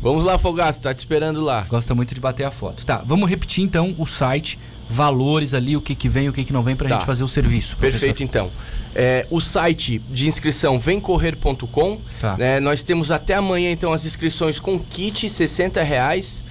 Vamos 0.00 0.24
lá, 0.24 0.38
Fogaço, 0.38 0.80
tá 0.80 0.94
te 0.94 0.98
esperando 1.00 1.40
lá. 1.40 1.62
Gosta 1.62 1.94
muito 1.94 2.14
de 2.14 2.20
bater 2.20 2.44
a 2.44 2.50
foto. 2.50 2.84
Tá, 2.86 3.02
vamos 3.04 3.28
repetir 3.28 3.64
então 3.64 3.94
o 3.98 4.06
site, 4.06 4.58
valores 4.88 5.52
ali, 5.54 5.76
o 5.76 5.80
que 5.80 5.94
que 5.94 6.08
vem, 6.08 6.28
o 6.28 6.32
que 6.32 6.44
que 6.44 6.52
não 6.52 6.62
vem 6.62 6.76
pra 6.76 6.88
Tá. 6.88 6.94
gente 6.96 7.06
fazer 7.06 7.24
o 7.24 7.28
serviço. 7.28 7.76
Perfeito, 7.78 8.22
então. 8.22 8.50
É, 8.94 9.26
o 9.30 9.40
site 9.40 10.00
de 10.10 10.26
inscrição 10.28 10.78
vemcorrer.com. 10.78 11.98
Tá. 12.20 12.36
né, 12.36 12.60
nós 12.60 12.82
temos 12.82 13.10
até 13.10 13.34
amanhã, 13.34 13.70
então, 13.72 13.92
as 13.92 14.04
inscrições 14.06 14.58
com 14.60 14.78
kit, 14.78 15.28
60 15.28 15.82
reais. 15.82 16.42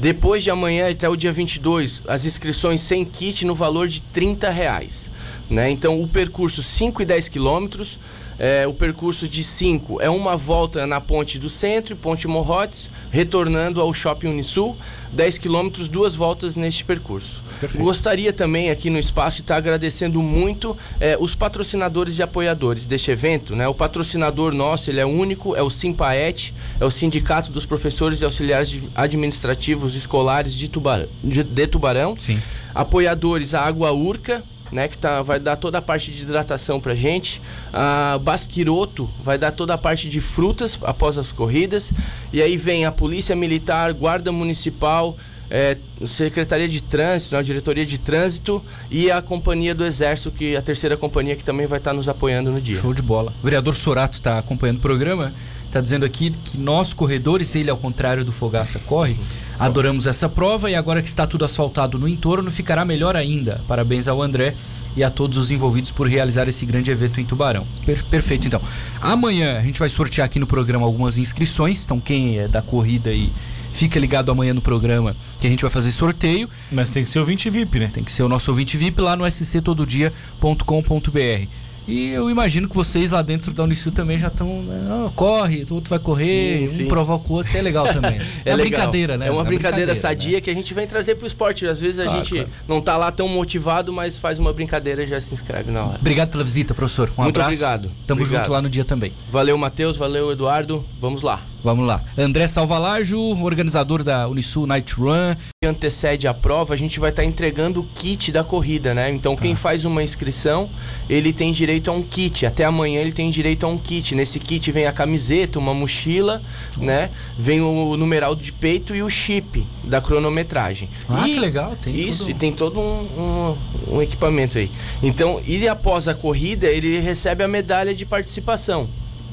Depois 0.00 0.42
de 0.42 0.50
amanhã, 0.50 0.90
até 0.90 1.06
o 1.10 1.14
dia 1.14 1.30
22, 1.30 2.02
as 2.08 2.24
inscrições 2.24 2.80
sem 2.80 3.04
kit 3.04 3.44
no 3.44 3.54
valor 3.54 3.86
de 3.86 4.00
30 4.00 4.48
reais. 4.48 5.10
Né? 5.50 5.68
Então, 5.68 6.00
o 6.00 6.08
percurso 6.08 6.62
5 6.62 7.02
e 7.02 7.04
10 7.04 7.28
quilômetros. 7.28 8.00
É, 8.42 8.66
o 8.66 8.72
percurso 8.72 9.28
de 9.28 9.44
5 9.44 10.00
é 10.00 10.08
uma 10.08 10.34
volta 10.34 10.86
na 10.86 10.98
ponte 10.98 11.38
do 11.38 11.50
centro, 11.50 11.94
ponte 11.94 12.26
Morrotes, 12.26 12.88
retornando 13.10 13.82
ao 13.82 13.92
Shopping 13.92 14.28
Unisul. 14.28 14.78
10 15.12 15.36
quilômetros, 15.36 15.88
duas 15.88 16.14
voltas 16.14 16.56
neste 16.56 16.82
percurso. 16.82 17.42
Perfeito. 17.60 17.84
Gostaria 17.84 18.32
também 18.32 18.70
aqui 18.70 18.88
no 18.88 18.98
espaço 18.98 19.42
estar 19.42 19.56
agradecendo 19.56 20.22
muito 20.22 20.74
eh, 20.98 21.18
os 21.20 21.34
patrocinadores 21.34 22.18
e 22.18 22.22
apoiadores 22.22 22.86
deste 22.86 23.10
evento. 23.10 23.54
Né? 23.54 23.68
O 23.68 23.74
patrocinador 23.74 24.54
nosso, 24.54 24.88
ele 24.88 25.00
é 25.00 25.04
único, 25.04 25.54
é 25.54 25.62
o 25.62 25.68
Simpaet, 25.68 26.54
é 26.80 26.84
o 26.84 26.90
Sindicato 26.90 27.52
dos 27.52 27.66
Professores 27.66 28.22
e 28.22 28.24
Auxiliares 28.24 28.82
Administrativos 28.94 29.94
Escolares 29.94 30.54
de 30.54 30.66
Tubarão. 30.66 31.08
De, 31.22 31.42
de 31.42 31.66
Tubarão. 31.66 32.16
Sim. 32.18 32.40
Apoiadores, 32.74 33.52
a 33.52 33.60
Água 33.60 33.92
Urca, 33.92 34.42
né, 34.72 34.88
que 34.88 34.96
tá, 34.96 35.22
vai 35.22 35.40
dar 35.40 35.56
toda 35.56 35.78
a 35.78 35.82
parte 35.82 36.10
de 36.10 36.22
hidratação 36.22 36.80
pra 36.80 36.94
gente. 36.94 37.42
A 37.72 38.18
Basquiroto 38.22 39.10
vai 39.22 39.38
dar 39.38 39.50
toda 39.50 39.74
a 39.74 39.78
parte 39.78 40.08
de 40.08 40.20
frutas 40.20 40.78
após 40.82 41.18
as 41.18 41.32
corridas. 41.32 41.92
E 42.32 42.40
aí 42.42 42.56
vem 42.56 42.84
a 42.84 42.92
Polícia 42.92 43.34
Militar, 43.34 43.92
Guarda 43.92 44.30
Municipal, 44.30 45.16
é, 45.50 45.76
Secretaria 46.06 46.68
de 46.68 46.80
Trânsito, 46.80 47.34
né, 47.34 47.40
a 47.40 47.42
Diretoria 47.42 47.84
de 47.84 47.98
Trânsito 47.98 48.62
e 48.90 49.10
a 49.10 49.20
Companhia 49.20 49.74
do 49.74 49.84
Exército, 49.84 50.30
que 50.30 50.56
a 50.56 50.62
terceira 50.62 50.96
companhia 50.96 51.34
que 51.34 51.42
também 51.42 51.66
vai 51.66 51.78
estar 51.78 51.92
nos 51.92 52.08
apoiando 52.08 52.52
no 52.52 52.60
dia. 52.60 52.76
Show 52.76 52.94
de 52.94 53.02
bola. 53.02 53.34
O 53.40 53.44
vereador 53.44 53.74
Sorato 53.74 54.16
está 54.16 54.38
acompanhando 54.38 54.76
o 54.76 54.80
programa, 54.80 55.34
está 55.70 55.80
dizendo 55.80 56.04
aqui 56.04 56.30
que 56.30 56.58
nós, 56.58 56.92
corredores, 56.92 57.54
ele 57.54 57.70
ao 57.70 57.76
contrário 57.76 58.24
do 58.24 58.32
Fogaça 58.32 58.78
corre, 58.80 59.16
adoramos 59.58 60.06
essa 60.06 60.28
prova 60.28 60.70
e 60.70 60.74
agora 60.74 61.00
que 61.00 61.08
está 61.08 61.26
tudo 61.26 61.44
asfaltado 61.44 61.98
no 61.98 62.08
entorno, 62.08 62.50
ficará 62.50 62.84
melhor 62.84 63.16
ainda. 63.16 63.62
Parabéns 63.68 64.08
ao 64.08 64.20
André 64.20 64.54
e 64.96 65.04
a 65.04 65.10
todos 65.10 65.38
os 65.38 65.50
envolvidos 65.52 65.92
por 65.92 66.08
realizar 66.08 66.48
esse 66.48 66.66
grande 66.66 66.90
evento 66.90 67.20
em 67.20 67.24
Tubarão. 67.24 67.64
Per- 67.86 68.04
perfeito, 68.04 68.48
então. 68.48 68.60
Amanhã 69.00 69.58
a 69.58 69.62
gente 69.62 69.78
vai 69.78 69.88
sortear 69.88 70.24
aqui 70.26 70.40
no 70.40 70.46
programa 70.46 70.84
algumas 70.84 71.16
inscrições, 71.16 71.84
então 71.84 72.00
quem 72.00 72.38
é 72.40 72.48
da 72.48 72.60
corrida 72.60 73.10
aí, 73.10 73.32
fica 73.72 74.00
ligado 74.00 74.32
amanhã 74.32 74.52
no 74.52 74.60
programa 74.60 75.14
que 75.38 75.46
a 75.46 75.50
gente 75.50 75.62
vai 75.62 75.70
fazer 75.70 75.92
sorteio. 75.92 76.50
Mas 76.72 76.90
tem 76.90 77.04
que 77.04 77.08
ser 77.08 77.20
o 77.20 77.24
20 77.24 77.48
VIP, 77.48 77.78
né? 77.78 77.90
Tem 77.94 78.02
que 78.02 78.10
ser 78.10 78.24
o 78.24 78.28
nosso 78.28 78.50
ouvinte 78.50 78.76
VIP 78.76 79.00
lá 79.00 79.14
no 79.14 79.24
sctododia.com.br. 79.30 81.48
E 81.90 82.08
eu 82.10 82.30
imagino 82.30 82.68
que 82.68 82.74
vocês 82.74 83.10
lá 83.10 83.22
dentro 83.22 83.52
da 83.52 83.62
Unisul 83.64 83.92
também 83.92 84.18
já 84.18 84.28
estão. 84.28 84.62
Né? 84.62 84.80
"Ah, 84.90 85.10
corre, 85.14 85.64
o 85.70 85.74
outro 85.74 85.90
vai 85.90 85.98
correr, 85.98 86.58
Sim, 86.60 86.66
um 86.66 86.70
sim. 86.70 86.86
provoca 86.86 87.30
o 87.32 87.36
outro, 87.36 87.48
isso 87.50 87.58
é 87.58 87.62
legal 87.62 87.86
também. 87.92 88.18
né? 88.18 88.26
É, 88.44 88.50
uma 88.50 88.56
legal. 88.56 88.78
brincadeira, 88.80 89.16
né? 89.18 89.26
É 89.28 89.30
uma 89.30 89.44
brincadeira, 89.44 89.92
né? 89.92 89.94
sadia 89.96 90.40
que 90.40 90.50
a 90.50 90.54
gente 90.54 90.72
vem 90.72 90.86
trazer 90.86 91.16
pro 91.16 91.26
esporte. 91.26 91.66
Às 91.66 91.80
vezes 91.80 91.98
a 91.98 92.04
Claro, 92.04 92.18
gente 92.18 92.34
claro. 92.34 92.50
não 92.68 92.80
tá 92.80 92.96
lá 92.96 93.10
tão 93.10 93.28
motivado, 93.28 93.92
mas 93.92 94.16
faz 94.18 94.38
uma 94.38 94.52
brincadeira 94.52 95.02
e 95.02 95.06
já 95.06 95.20
se 95.20 95.34
inscreve 95.34 95.70
na 95.70 95.84
hora. 95.84 95.98
Obrigado 96.00 96.30
pela 96.30 96.44
visita, 96.44 96.74
professor. 96.74 97.10
Um 97.18 97.22
Muito 97.24 97.36
abraço. 97.36 97.48
obrigado. 97.50 97.90
Tamo 98.06 98.20
Obrigado. 98.22 98.42
junto 98.42 98.52
lá 98.52 98.62
no 98.62 98.68
dia 98.70 98.84
também. 98.84 99.12
Valeu, 99.30 99.58
Matheus. 99.58 99.96
Valeu, 99.96 100.30
Eduardo. 100.32 100.84
Vamos 101.00 101.22
lá. 101.22 101.40
Vamos 101.62 101.86
lá. 101.86 102.02
André 102.16 102.46
Salvalajo, 102.48 103.18
organizador 103.42 104.02
da 104.02 104.26
Unisul 104.28 104.66
Night 104.66 104.94
Run. 104.94 105.34
que 105.62 105.66
antecede 105.68 106.26
a 106.26 106.32
prova, 106.32 106.72
a 106.72 106.76
gente 106.76 106.98
vai 106.98 107.10
estar 107.10 107.22
entregando 107.22 107.80
o 107.80 107.84
kit 107.84 108.32
da 108.32 108.42
corrida, 108.42 108.94
né? 108.94 109.10
Então 109.10 109.36
quem 109.36 109.54
faz 109.54 109.84
uma 109.84 110.02
inscrição, 110.02 110.70
ele 111.08 111.32
tem 111.34 111.52
direito 111.52 111.90
a 111.90 111.92
um 111.94 112.00
kit. 112.02 112.46
Até 112.46 112.64
amanhã 112.64 113.00
ele 113.00 113.12
tem 113.12 113.28
direito 113.30 113.66
a 113.66 113.68
um 113.68 113.76
kit. 113.76 114.14
Nesse 114.14 114.40
kit 114.40 114.72
vem 114.72 114.86
a 114.86 114.92
camiseta, 114.92 115.58
uma 115.58 115.74
mochila, 115.74 116.40
né? 116.78 117.10
Vem 117.38 117.60
o 117.60 117.94
numeral 117.96 118.34
de 118.34 118.52
peito 118.52 118.94
e 118.96 119.02
o 119.02 119.10
chip 119.10 119.66
da 119.84 120.00
cronometragem. 120.00 120.88
Ah, 121.08 121.28
E- 121.28 121.34
que 121.34 121.40
legal. 121.40 121.76
Tem 121.76 121.94
isso, 121.94 122.20
tudo. 122.20 122.30
e 122.30 122.34
tem 122.34 122.52
todo 122.52 122.80
um, 122.80 123.56
um- 123.88 123.96
um 123.96 124.02
equipamento 124.02 124.56
aí. 124.56 124.70
Então, 125.02 125.42
e 125.46 125.68
após 125.68 126.08
a 126.08 126.14
corrida, 126.14 126.68
ele 126.68 126.98
recebe 127.00 127.44
a 127.44 127.48
medalha 127.48 127.94
de 127.94 128.06
participação. 128.06 128.88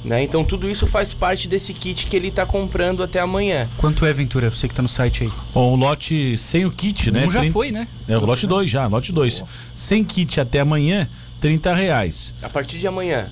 Né? 0.06 0.24
Então 0.24 0.44
tudo 0.44 0.70
isso 0.70 0.88
faz 0.88 1.13
parte 1.13 1.48
desse 1.50 1.74
kit 1.74 2.08
que 2.08 2.16
ele 2.16 2.30
está 2.30 2.46
comprando 2.46 3.04
até 3.04 3.20
amanhã. 3.20 3.68
Quanto 3.77 4.06
é, 4.06 4.13
Ventura? 4.13 4.50
Você 4.50 4.68
que 4.68 4.74
tá 4.74 4.82
no 4.82 4.88
site 4.88 5.24
aí. 5.24 5.32
O 5.54 5.75
lote 5.75 6.38
sem 6.38 6.66
o 6.66 6.72
kit, 6.72 7.12
né? 7.12 7.25
um 7.27 7.32
já 7.32 7.39
30 7.39 7.54
foi, 7.54 7.72
né? 7.72 7.88
É, 8.08 8.18
o 8.18 8.25
lote 8.25 8.48
2 8.48 8.70
já, 8.70 8.88
lote 8.88 9.12
2. 9.12 9.44
Sem 9.75 10.04
kit 10.04 10.39
até 10.39 10.62
amanhã, 10.62 11.10
30 11.42 11.74
reais. 11.74 12.34
A 12.42 12.48
partir 12.48 12.77
de 12.77 12.88
amanhã. 12.88 13.30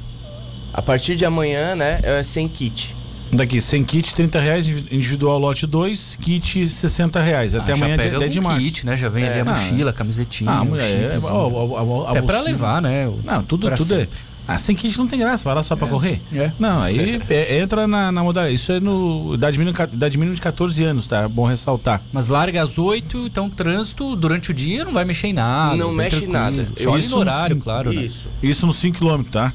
A 0.73 0.81
partir 0.81 1.15
de 1.15 1.23
amanhã, 1.23 1.75
né, 1.75 2.01
é 2.03 2.21
sem 2.23 2.47
kit. 2.49 2.93
Daqui, 3.31 3.61
sem 3.61 3.83
kit, 3.83 4.13
30 4.13 4.39
reais, 4.39 4.67
individual 4.67 5.39
lote 5.39 5.65
2, 5.65 6.17
kit 6.21 6.69
60 6.69 7.21
reais. 7.21 7.55
Até 7.55 7.71
Ah, 7.71 7.75
amanhã, 7.75 7.95
pega 7.97 8.09
dia 8.11 8.19
10 8.19 8.31
de 8.33 8.41
março. 8.41 8.59
kit, 8.61 8.85
né? 8.85 8.97
Já 8.97 9.07
vem 9.09 9.23
É. 9.23 9.29
ali 9.29 9.39
a 9.39 9.41
Ah, 9.41 9.45
mochila, 9.45 9.89
a 9.91 9.93
camisetinha, 9.93 10.51
Ah, 10.51 10.61
o 10.61 10.65
mulher, 10.65 11.13
é, 11.13 11.17
ó, 11.23 11.47
ó, 11.49 11.83
ó, 11.83 12.07
a 12.07 12.11
Até 12.11 12.21
pra 12.21 12.41
levar, 12.41 12.81
né? 12.81 13.07
o- 13.07 13.19
Não, 13.23 13.43
tudo, 13.43 13.71
tudo 13.71 13.93
é. 13.95 14.07
Ah, 14.47 14.57
sem 14.59 14.75
kit 14.75 14.97
não 14.97 15.07
tem 15.07 15.17
graça, 15.19 15.43
vai 15.43 15.55
lá 15.55 15.63
só 15.63 15.75
pra 15.75 15.87
correr? 15.87 16.21
É. 16.33 16.51
Não, 16.59 16.81
aí 16.81 17.19
é, 17.29 17.59
entra 17.59 17.87
na, 17.87 18.11
na 18.11 18.23
modalidade. 18.23 18.55
Isso 18.55 18.71
é 18.71 18.79
no 18.79 19.33
idade 19.33 19.57
mínima, 19.57 19.75
idade 19.91 20.17
mínima 20.17 20.35
de 20.35 20.41
14 20.41 20.83
anos, 20.83 21.07
tá? 21.07 21.27
Bom 21.27 21.45
ressaltar. 21.45 22.01
Mas 22.13 22.27
larga 22.27 22.61
às 22.61 22.77
8, 22.77 23.25
então 23.25 23.49
trânsito 23.49 24.15
durante 24.15 24.51
o 24.51 24.53
dia 24.53 24.85
não 24.85 24.93
vai 24.93 25.03
mexer 25.03 25.27
em 25.27 25.33
nada. 25.33 25.75
Não 25.75 25.91
mexe 25.91 26.23
em 26.25 26.27
nada. 26.27 26.69
Só 26.77 26.95
Isso 26.97 27.09
no 27.11 27.17
horário, 27.21 27.55
sim, 27.55 27.61
claro. 27.61 27.91
né? 27.91 28.03
Isso. 28.03 28.27
Isso 28.43 28.67
nos 28.67 28.75
5 28.77 28.99
km, 28.99 29.23
tá? 29.23 29.51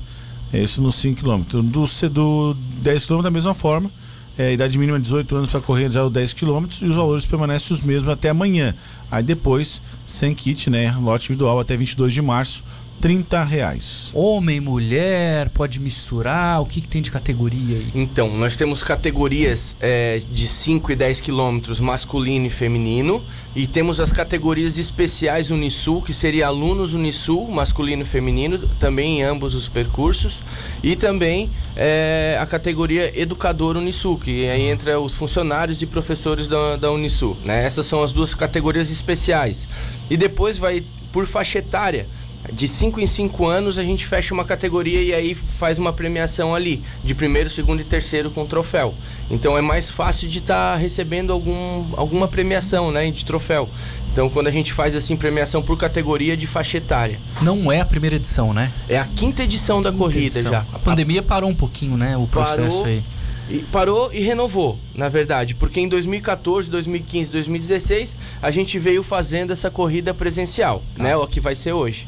Isso 0.53 0.83
nos 0.83 0.97
5 0.97 1.23
km. 1.23 1.63
Do, 1.63 1.87
C- 1.87 2.09
do 2.09 2.57
10 2.83 3.07
km 3.07 3.23
da 3.23 3.31
mesma 3.31 3.55
forma. 3.55 3.91
É, 4.39 4.53
idade 4.55 4.79
mínima 4.79 4.99
18 4.99 5.37
anos 5.37 5.51
para 5.51 5.61
correr 5.61 5.91
já 5.91 6.03
os 6.05 6.11
10 6.11 6.33
km 6.33 6.65
e 6.81 6.87
os 6.87 6.97
valores 6.97 7.27
permanecem 7.27 7.77
os 7.77 7.83
mesmos 7.83 8.09
até 8.09 8.31
amanhã. 8.31 8.75
Aí 9.11 9.23
depois, 9.23 9.83
sem 10.07 10.35
kit, 10.35 10.71
né? 10.71 10.97
Lote 11.01 11.27
individual 11.27 11.61
até 11.61 11.77
22 11.77 12.13
de 12.13 12.23
março, 12.23 12.65
30 13.01 13.43
reais. 13.45 14.11
Homem, 14.13 14.61
mulher, 14.61 15.49
pode 15.49 15.81
misturar. 15.81 16.61
O 16.61 16.67
que, 16.67 16.81
que 16.81 16.89
tem 16.89 17.01
de 17.01 17.11
categoria 17.11 17.79
aí? 17.79 17.91
Então, 17.95 18.37
nós 18.37 18.57
temos 18.57 18.83
categorias 18.83 19.75
é, 19.81 20.21
de 20.31 20.47
5 20.47 20.93
e 20.93 20.97
10 20.97 21.21
quilômetros 21.23 21.81
masculino 21.81 22.47
e 22.47 22.51
feminino. 22.51 23.25
E 23.57 23.67
temos 23.67 23.99
as 23.99 24.13
categorias 24.13 24.77
especiais 24.77 25.51
Unisul, 25.51 26.03
que 26.03 26.13
seria 26.13 26.47
alunos 26.47 26.93
Unisul, 26.93 27.51
masculino 27.51 28.03
e 28.03 28.07
feminino, 28.07 28.59
também 28.79 29.21
em 29.21 29.23
ambos 29.23 29.55
os 29.55 29.67
percursos. 29.67 30.43
E 30.83 30.95
também 30.95 31.51
é, 31.75 32.39
a 32.39 32.47
categoria 32.47 33.19
Educador 33.19 33.77
Unisul, 33.77 34.19
que 34.19 34.47
aí 34.47 34.63
entra 34.63 35.01
os 35.01 35.15
funcionários 35.15 35.81
e 35.81 35.87
professores 35.87 36.47
da, 36.47 36.77
da 36.77 36.93
Unisul. 36.93 37.37
Né? 37.45 37.65
Essas 37.65 37.87
são 37.87 38.03
as 38.03 38.13
duas 38.13 38.35
categorias 38.35 38.91
especiais. 38.91 39.67
E 40.11 40.17
depois 40.17 40.59
vai 40.59 40.85
por 41.11 41.27
faixa 41.27 41.59
etária. 41.59 42.07
De 42.53 42.67
5 42.67 43.01
em 43.01 43.07
5 43.07 43.47
anos 43.47 43.79
a 43.79 43.85
gente 43.85 44.07
fecha 44.07 44.33
uma 44.33 44.45
categoria 44.45 45.03
e 45.03 45.13
aí 45.13 45.35
faz 45.35 45.79
uma 45.79 45.93
premiação 45.93 46.55
ali, 46.55 46.83
de 47.05 47.15
primeiro, 47.15 47.51
segundo 47.51 47.81
e 47.81 47.85
terceiro 47.85 48.31
com 48.31 48.47
troféu. 48.47 48.95
Então 49.31 49.57
é 49.57 49.61
mais 49.61 49.91
fácil 49.91 50.27
de 50.29 50.39
estar 50.39 50.77
recebendo 50.77 51.33
algum, 51.33 51.85
alguma 51.97 52.27
premiação, 52.27 52.91
né, 52.91 53.11
de 53.11 53.25
troféu. 53.25 53.69
Então 54.13 54.29
quando 54.29 54.47
a 54.47 54.51
gente 54.51 54.73
faz 54.73 54.97
assim 54.97 55.17
premiação 55.17 55.63
por 55.63 55.77
categoria 55.77 56.37
de 56.37 56.47
faixa 56.47 56.79
etária. 56.79 57.19
Não 57.43 57.71
é 57.71 57.81
a 57.81 57.85
primeira 57.85 58.17
edição, 58.17 58.53
né? 58.55 58.73
É 58.89 58.99
a 58.99 59.05
quinta 59.05 59.43
edição 59.45 59.83
da 59.83 59.91
Quinta 59.91 60.03
corrida 60.03 60.39
edição. 60.39 60.51
já. 60.51 60.67
A 60.73 60.79
pandemia 60.79 61.23
parou 61.23 61.51
um 61.51 61.55
pouquinho, 61.55 61.97
né? 61.97 62.17
O 62.17 62.27
processo 62.27 62.79
Parou. 62.79 62.87
aí. 62.87 63.05
E 63.51 63.59
parou 63.73 64.13
e 64.13 64.21
renovou, 64.21 64.79
na 64.95 65.09
verdade, 65.09 65.57
porque 65.57 65.81
em 65.81 65.89
2014, 65.89 66.71
2015, 66.71 67.33
2016 67.33 68.17
a 68.41 68.51
gente 68.53 68.79
veio 68.79 69.03
fazendo 69.03 69.53
essa 69.53 69.69
corrida 69.69 70.15
presencial, 70.15 70.85
né, 70.97 71.17
o 71.17 71.27
que 71.27 71.41
vai 71.41 71.57
ser 71.57 71.73
hoje. 71.73 72.07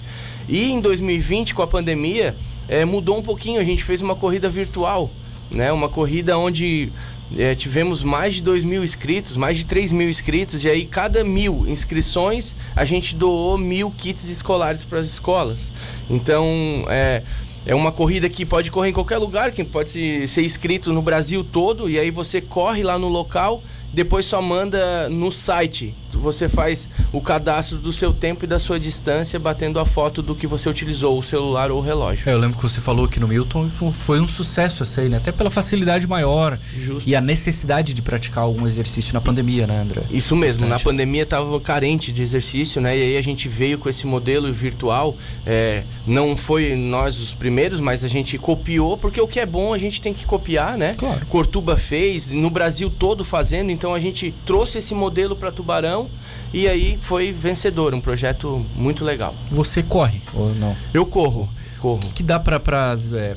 E 0.49 0.71
em 0.71 0.81
2020, 0.81 1.53
com 1.53 1.63
a 1.63 1.67
pandemia, 1.67 2.37
eh, 2.69 2.85
mudou 2.85 3.19
um 3.19 3.23
pouquinho, 3.23 3.61
a 3.61 3.65
gente 3.65 3.83
fez 3.83 4.01
uma 4.01 4.15
corrida 4.15 4.49
virtual, 4.49 5.11
né, 5.51 5.73
uma 5.73 5.89
corrida 5.89 6.39
onde 6.39 6.93
eh, 7.37 7.57
tivemos 7.57 8.05
mais 8.05 8.37
de 8.37 8.43
2 8.43 8.63
mil 8.63 8.85
inscritos, 8.85 9.37
mais 9.37 9.59
de 9.59 9.67
3 9.67 9.91
mil 9.91 10.09
inscritos, 10.09 10.63
e 10.63 10.69
aí 10.69 10.87
cada 10.87 11.25
mil 11.25 11.65
inscrições 11.67 12.55
a 12.77 12.85
gente 12.85 13.17
doou 13.17 13.59
mil 13.59 13.91
kits 13.91 14.29
escolares 14.29 14.85
para 14.85 15.01
as 15.01 15.09
escolas. 15.09 15.73
Então, 16.09 16.47
é, 16.89 17.25
é 17.65 17.75
uma 17.75 17.93
corrida 17.93 18.29
que 18.29 18.45
pode 18.45 18.71
correr 18.71 18.91
em 18.91 18.93
qualquer 18.93 19.19
lugar, 19.19 19.53
que 19.53 19.63
pode 19.63 19.91
se- 19.91 20.27
ser 20.29 20.43
inscrito 20.45 20.93
no 20.93 21.01
Brasil 21.03 21.45
todo, 21.45 21.89
e 21.89 21.99
aí 21.99 22.11
você 22.11 22.41
corre 22.41 22.83
lá 22.83 22.99
no 22.99 23.09
local, 23.09 23.63
depois 23.93 24.27
só 24.27 24.41
manda 24.41 25.09
no 25.09 25.31
site 25.31 25.95
você 26.23 26.49
faz 26.49 26.89
o 27.13 27.21
cadastro 27.21 27.79
do 27.79 27.93
seu 27.93 28.13
tempo 28.13 28.45
e 28.45 28.49
da 28.49 28.59
sua 28.59 28.79
distância, 28.79 29.39
batendo 29.39 29.79
a 29.79 29.85
foto 29.85 30.23
do 30.23 30.35
que 30.35 30.47
você 30.47 30.69
utilizou, 30.69 31.19
o 31.19 31.23
celular 31.23 31.71
ou 31.71 31.79
o 31.79 31.81
relógio. 31.83 32.29
É, 32.29 32.33
eu 32.33 32.39
lembro 32.39 32.57
que 32.57 32.63
você 32.63 32.81
falou 32.81 33.07
aqui 33.07 33.19
no 33.19 33.29
Milton, 33.29 33.69
foi 33.69 34.21
um 34.21 34.27
sucesso 34.27 34.83
essa 34.83 35.01
aí, 35.01 35.09
né? 35.09 35.17
Até 35.17 35.33
pela 35.33 35.51
facilidade 35.51 36.07
maior 36.07 36.59
Justo. 36.75 37.09
e 37.09 37.17
a 37.17 37.21
necessidade 37.21 37.93
de 37.93 38.01
praticar 38.01 38.45
algum 38.45 38.67
exercício 38.67 39.13
na 39.13 39.21
pandemia, 39.21 39.67
né, 39.67 39.81
André? 39.81 40.03
Isso 40.11 40.37
mesmo, 40.37 40.65
Importante. 40.65 40.85
na 40.85 40.91
pandemia 40.91 41.23
estava 41.25 41.61
carente 41.61 42.13
de 42.13 42.23
exercício, 42.23 42.81
né? 42.81 42.97
E 42.97 43.03
aí 43.03 43.17
a 43.17 43.23
gente 43.23 43.49
veio 43.49 43.79
com 43.79 43.89
esse 43.89 44.07
modelo 44.07 44.53
virtual. 44.53 45.17
É, 45.45 45.83
não 46.07 46.37
foi 46.37 46.77
nós 46.77 47.19
os 47.19 47.35
primeiros, 47.35 47.81
mas 47.81 48.05
a 48.05 48.09
gente 48.09 48.39
copiou, 48.39 48.97
porque 48.97 49.21
o 49.21 49.27
que 49.27 49.41
é 49.41 49.47
bom 49.47 49.75
a 49.75 49.79
gente 49.79 50.01
tem 50.01 50.15
que 50.15 50.25
copiar, 50.25 50.79
né? 50.79 50.95
Claro. 50.97 51.27
Cortuba 51.27 51.77
fez, 51.77 52.31
no 52.31 52.51
Brasil 52.51 52.91
todo 52.91 53.25
fazendo, 53.25 53.71
então 53.71 53.82
a 53.91 53.99
gente 53.99 54.35
trouxe 54.45 54.79
esse 54.79 54.95
modelo 54.95 55.35
para 55.35 55.51
Tubarão 55.51 56.11
e 56.53 56.69
aí 56.69 56.99
foi 57.01 57.33
vencedor, 57.33 57.95
um 57.95 58.01
projeto 58.01 58.65
muito 58.77 59.05
legal. 59.05 59.35
Você 59.51 59.83
corre 59.83 60.21
ou 60.35 60.55
não? 60.55 60.77
Eu 60.93 61.07
corro, 61.07 61.49
corro. 61.81 61.97
O 61.97 62.01
que, 62.01 62.13
que 62.13 62.23
dá 62.23 62.39
para 62.39 62.61
é, 63.15 63.35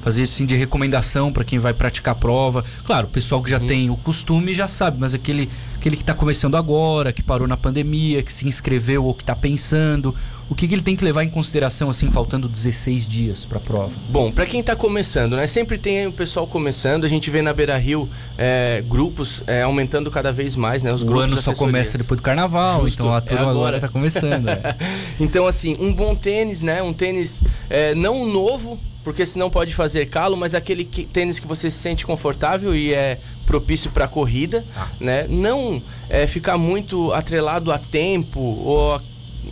fazer 0.00 0.22
assim 0.22 0.46
de 0.46 0.56
recomendação 0.56 1.32
para 1.32 1.44
quem 1.44 1.58
vai 1.58 1.74
praticar 1.74 2.12
a 2.12 2.18
prova? 2.18 2.64
Claro, 2.84 3.06
o 3.06 3.10
pessoal 3.10 3.42
que 3.42 3.50
já 3.50 3.60
uhum. 3.60 3.66
tem 3.66 3.90
o 3.90 3.96
costume 3.96 4.52
já 4.54 4.66
sabe, 4.66 4.96
mas 4.98 5.12
aquele, 5.12 5.50
aquele 5.76 5.96
que 5.96 6.02
está 6.02 6.14
começando 6.14 6.56
agora, 6.56 7.12
que 7.12 7.22
parou 7.22 7.46
na 7.46 7.56
pandemia, 7.56 8.22
que 8.22 8.32
se 8.32 8.48
inscreveu 8.48 9.04
ou 9.04 9.12
que 9.12 9.22
está 9.22 9.36
pensando, 9.36 10.14
o 10.48 10.54
que, 10.54 10.68
que, 10.68 10.74
ele 10.74 10.82
tem 10.82 10.94
que 10.94 11.04
levar 11.04 11.24
em 11.24 11.28
consideração, 11.28 11.90
assim, 11.90 12.08
faltando 12.10 12.48
16 12.48 13.08
dias 13.08 13.44
para 13.44 13.58
a 13.58 13.60
prova? 13.60 13.96
Bom, 14.08 14.30
para 14.30 14.46
quem 14.46 14.60
está 14.60 14.76
começando, 14.76 15.36
né? 15.36 15.46
Sempre 15.48 15.76
tem 15.76 16.06
o 16.06 16.12
pessoal 16.12 16.46
começando, 16.46 17.04
a 17.04 17.08
gente 17.08 17.30
vê 17.30 17.42
na 17.42 17.52
Beira 17.52 17.76
Rio 17.76 18.08
é, 18.38 18.82
grupos 18.86 19.42
é, 19.46 19.62
aumentando 19.62 20.10
cada 20.10 20.32
vez 20.32 20.54
mais, 20.54 20.84
né? 20.84 20.92
Os 20.92 21.02
o 21.02 21.18
ano 21.18 21.36
só 21.38 21.52
começa 21.52 21.98
depois 21.98 22.20
do 22.20 22.22
carnaval, 22.22 22.84
Justo, 22.84 23.02
então 23.02 23.14
a 23.14 23.20
turma 23.20 23.46
é 23.46 23.50
agora 23.50 23.76
está 23.76 23.88
começando. 23.88 24.48
É. 24.48 24.76
então, 25.18 25.46
assim, 25.46 25.76
um 25.80 25.92
bom 25.92 26.14
tênis, 26.14 26.62
né? 26.62 26.80
Um 26.80 26.92
tênis 26.92 27.42
é, 27.68 27.92
não 27.96 28.24
novo, 28.24 28.78
porque 29.02 29.26
senão 29.26 29.50
pode 29.50 29.74
fazer 29.74 30.06
calo, 30.06 30.36
mas 30.36 30.54
aquele 30.54 30.84
que, 30.84 31.04
tênis 31.04 31.40
que 31.40 31.46
você 31.46 31.72
se 31.72 31.78
sente 31.78 32.06
confortável 32.06 32.74
e 32.74 32.94
é 32.94 33.18
propício 33.44 33.90
para 33.90 34.06
corrida, 34.06 34.64
ah. 34.76 34.88
né? 35.00 35.26
Não 35.28 35.82
é, 36.08 36.26
ficar 36.28 36.56
muito 36.56 37.12
atrelado 37.12 37.72
a 37.72 37.78
tempo 37.78 38.40
ou 38.40 38.94
a 38.94 39.02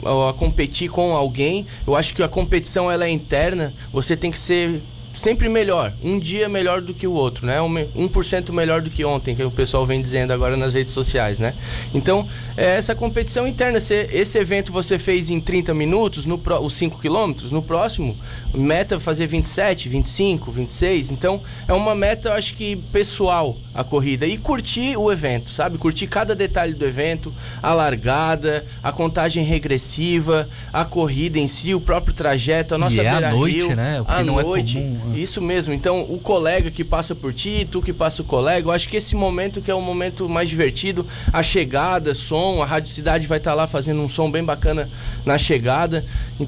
a 0.03 0.33
competir 0.33 0.91
com 0.91 1.15
alguém. 1.15 1.67
Eu 1.87 1.95
acho 1.95 2.15
que 2.15 2.23
a 2.23 2.29
competição 2.29 2.91
ela 2.91 3.05
é 3.05 3.11
interna. 3.11 3.73
Você 3.93 4.17
tem 4.17 4.31
que 4.31 4.39
ser 4.39 4.83
sempre 5.15 5.49
melhor, 5.49 5.93
um 6.03 6.19
dia 6.19 6.49
melhor 6.49 6.81
do 6.81 6.93
que 6.93 7.07
o 7.07 7.13
outro, 7.13 7.47
né? 7.47 7.59
1% 7.59 8.53
melhor 8.53 8.83
do 8.83 8.91
que 8.91 9.05
ontem, 9.05 9.35
que 9.35 9.43
o 9.43 9.51
pessoal 9.51 9.87
vem 9.87 10.03
dizendo 10.03 10.33
agora 10.33 10.57
nas 10.57 10.75
redes 10.75 10.93
sociais, 10.93 11.39
né? 11.39 11.55
Então, 11.95 12.29
é 12.57 12.77
essa 12.77 12.95
competição 12.95 13.47
interna, 13.47 13.81
se 13.81 14.09
esse 14.13 14.39
evento 14.39 14.73
você 14.73 14.99
fez 14.99 15.31
em 15.31 15.41
30 15.41 15.73
minutos, 15.73 16.27
no 16.27 16.37
pro, 16.37 16.59
os 16.59 16.75
5 16.75 17.01
quilômetros, 17.01 17.53
no 17.53 17.63
próximo, 17.63 18.17
meta 18.53 18.99
fazer 18.99 19.27
27, 19.27 19.89
25, 19.89 20.51
26. 20.51 21.11
Então, 21.13 21.41
é 21.67 21.73
uma 21.73 21.95
meta, 21.95 22.29
eu 22.29 22.33
acho 22.33 22.55
que 22.55 22.77
pessoal 22.93 23.57
a 23.73 23.83
corrida 23.83 24.27
e 24.27 24.37
curtir 24.37 24.97
o 24.97 25.11
evento, 25.11 25.51
sabe? 25.51 25.79
Curtir 25.79 26.07
cada 26.07 26.35
detalhe 26.35 26.75
do 26.75 26.85
evento, 26.85 27.33
a 27.63 27.73
largada, 27.73 28.65
a 28.83 28.93
contagem 28.93 29.45
regressiva, 29.45 30.49
a 30.73 30.85
corrida 30.85 31.39
em 31.39 31.49
si, 31.49 31.75
o 31.75 31.81
próprio 31.81 32.15
trajeto, 32.15 32.75
a 32.75 32.79
nossa 32.79 33.03
e 33.03 33.07
é 33.07 33.09
a 33.09 33.31
noite, 33.33 33.57
Rio, 33.57 33.77
né? 33.77 34.01
O 34.01 34.05
que 34.05 34.23
não 34.23 34.35
noite, 34.35 34.79
é 34.79 34.81
comum 34.81 35.04
Uhum. 35.05 35.15
Isso 35.15 35.41
mesmo. 35.41 35.75
Então, 35.75 36.03
o 36.03 36.19
colega 36.19 36.71
que 36.71 36.85
passa 36.85 37.15
por 37.15 37.33
ti, 37.33 37.67
tu 37.71 37.83
que 37.83 37.93
passa 37.93 38.23
o 38.23 38.25
colega, 38.25 38.69
eu 38.69 38.73
acho 38.73 38.89
que 38.89 38.97
esse 38.97 39.15
momento 39.15 39.61
que 39.61 39.71
é 39.71 39.75
o 39.75 39.81
momento 39.81 40.29
mais 40.29 40.49
divertido, 40.49 41.07
a 41.33 41.43
chegada, 41.43 42.15
som, 42.15 42.63
a 42.63 42.67
Rádio 42.67 42.91
Cidade 42.91 43.27
vai 43.27 43.39
estar 43.39 43.51
tá 43.51 43.55
lá 43.55 43.67
fazendo 43.67 44.01
um 44.01 44.09
som 44.09 44.31
bem 44.31 44.45
bacana 44.45 44.89
na 45.25 45.39
chegada. 45.39 46.05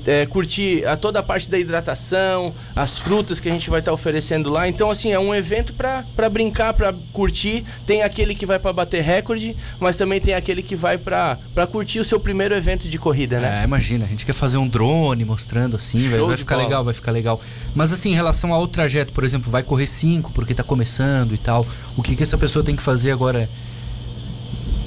É, 0.07 0.27
curtir 0.27 0.87
a 0.87 0.97
toda 0.97 1.21
a 1.21 1.23
parte 1.23 1.51
da 1.51 1.59
hidratação, 1.59 2.55
as 2.75 2.99
frutas 2.99 3.41
que 3.41 3.49
a 3.49 3.53
gente 3.53 3.71
vai 3.71 3.81
estar 3.81 3.91
tá 3.91 3.95
oferecendo 3.95 4.51
lá. 4.51 4.69
Então, 4.69 4.91
assim, 4.91 5.13
é 5.13 5.19
um 5.19 5.35
evento 5.35 5.73
para 5.73 6.29
brincar, 6.31 6.73
para 6.75 6.95
curtir. 7.13 7.65
Tem 7.87 8.03
aquele 8.03 8.35
que 8.35 8.47
vai 8.47 8.59
para 8.59 8.73
bater 8.73 9.03
recorde, 9.03 9.57
mas 9.79 9.97
também 9.97 10.21
tem 10.21 10.35
aquele 10.35 10.63
que 10.63 10.77
vai 10.77 10.99
para 10.99 11.39
curtir 11.71 12.01
o 12.01 12.05
seu 12.05 12.19
primeiro 12.19 12.55
evento 12.55 12.89
de 12.89 12.99
corrida, 12.99 13.41
né? 13.41 13.61
É, 13.61 13.65
imagina, 13.65 14.05
a 14.05 14.09
gente 14.09 14.25
quer 14.25 14.33
fazer 14.33 14.57
um 14.57 14.69
drone 14.69 15.25
mostrando 15.25 15.77
assim, 15.77 16.09
vai, 16.09 16.21
vai 16.21 16.37
ficar 16.37 16.57
bola. 16.57 16.67
legal, 16.67 16.85
vai 16.85 16.95
ficar 16.95 17.13
legal. 17.13 17.41
Mas 17.75 17.93
assim, 17.93 18.11
em 18.11 18.15
relação 18.15 18.46
relação 18.47 18.53
ao 18.55 18.67
trajeto, 18.67 19.13
por 19.13 19.25
exemplo, 19.25 19.51
vai 19.51 19.63
correr 19.63 19.87
5 19.87 20.33
porque 20.33 20.53
está 20.53 20.63
começando 20.63 21.35
e 21.35 21.39
tal, 21.39 21.67
o 21.97 22.03
que, 22.03 22.15
que 22.15 22.23
essa 22.23 22.39
pessoa 22.39 22.65
tem 22.65 22.77
que 22.77 22.83
fazer 22.83 23.11
agora 23.11 23.49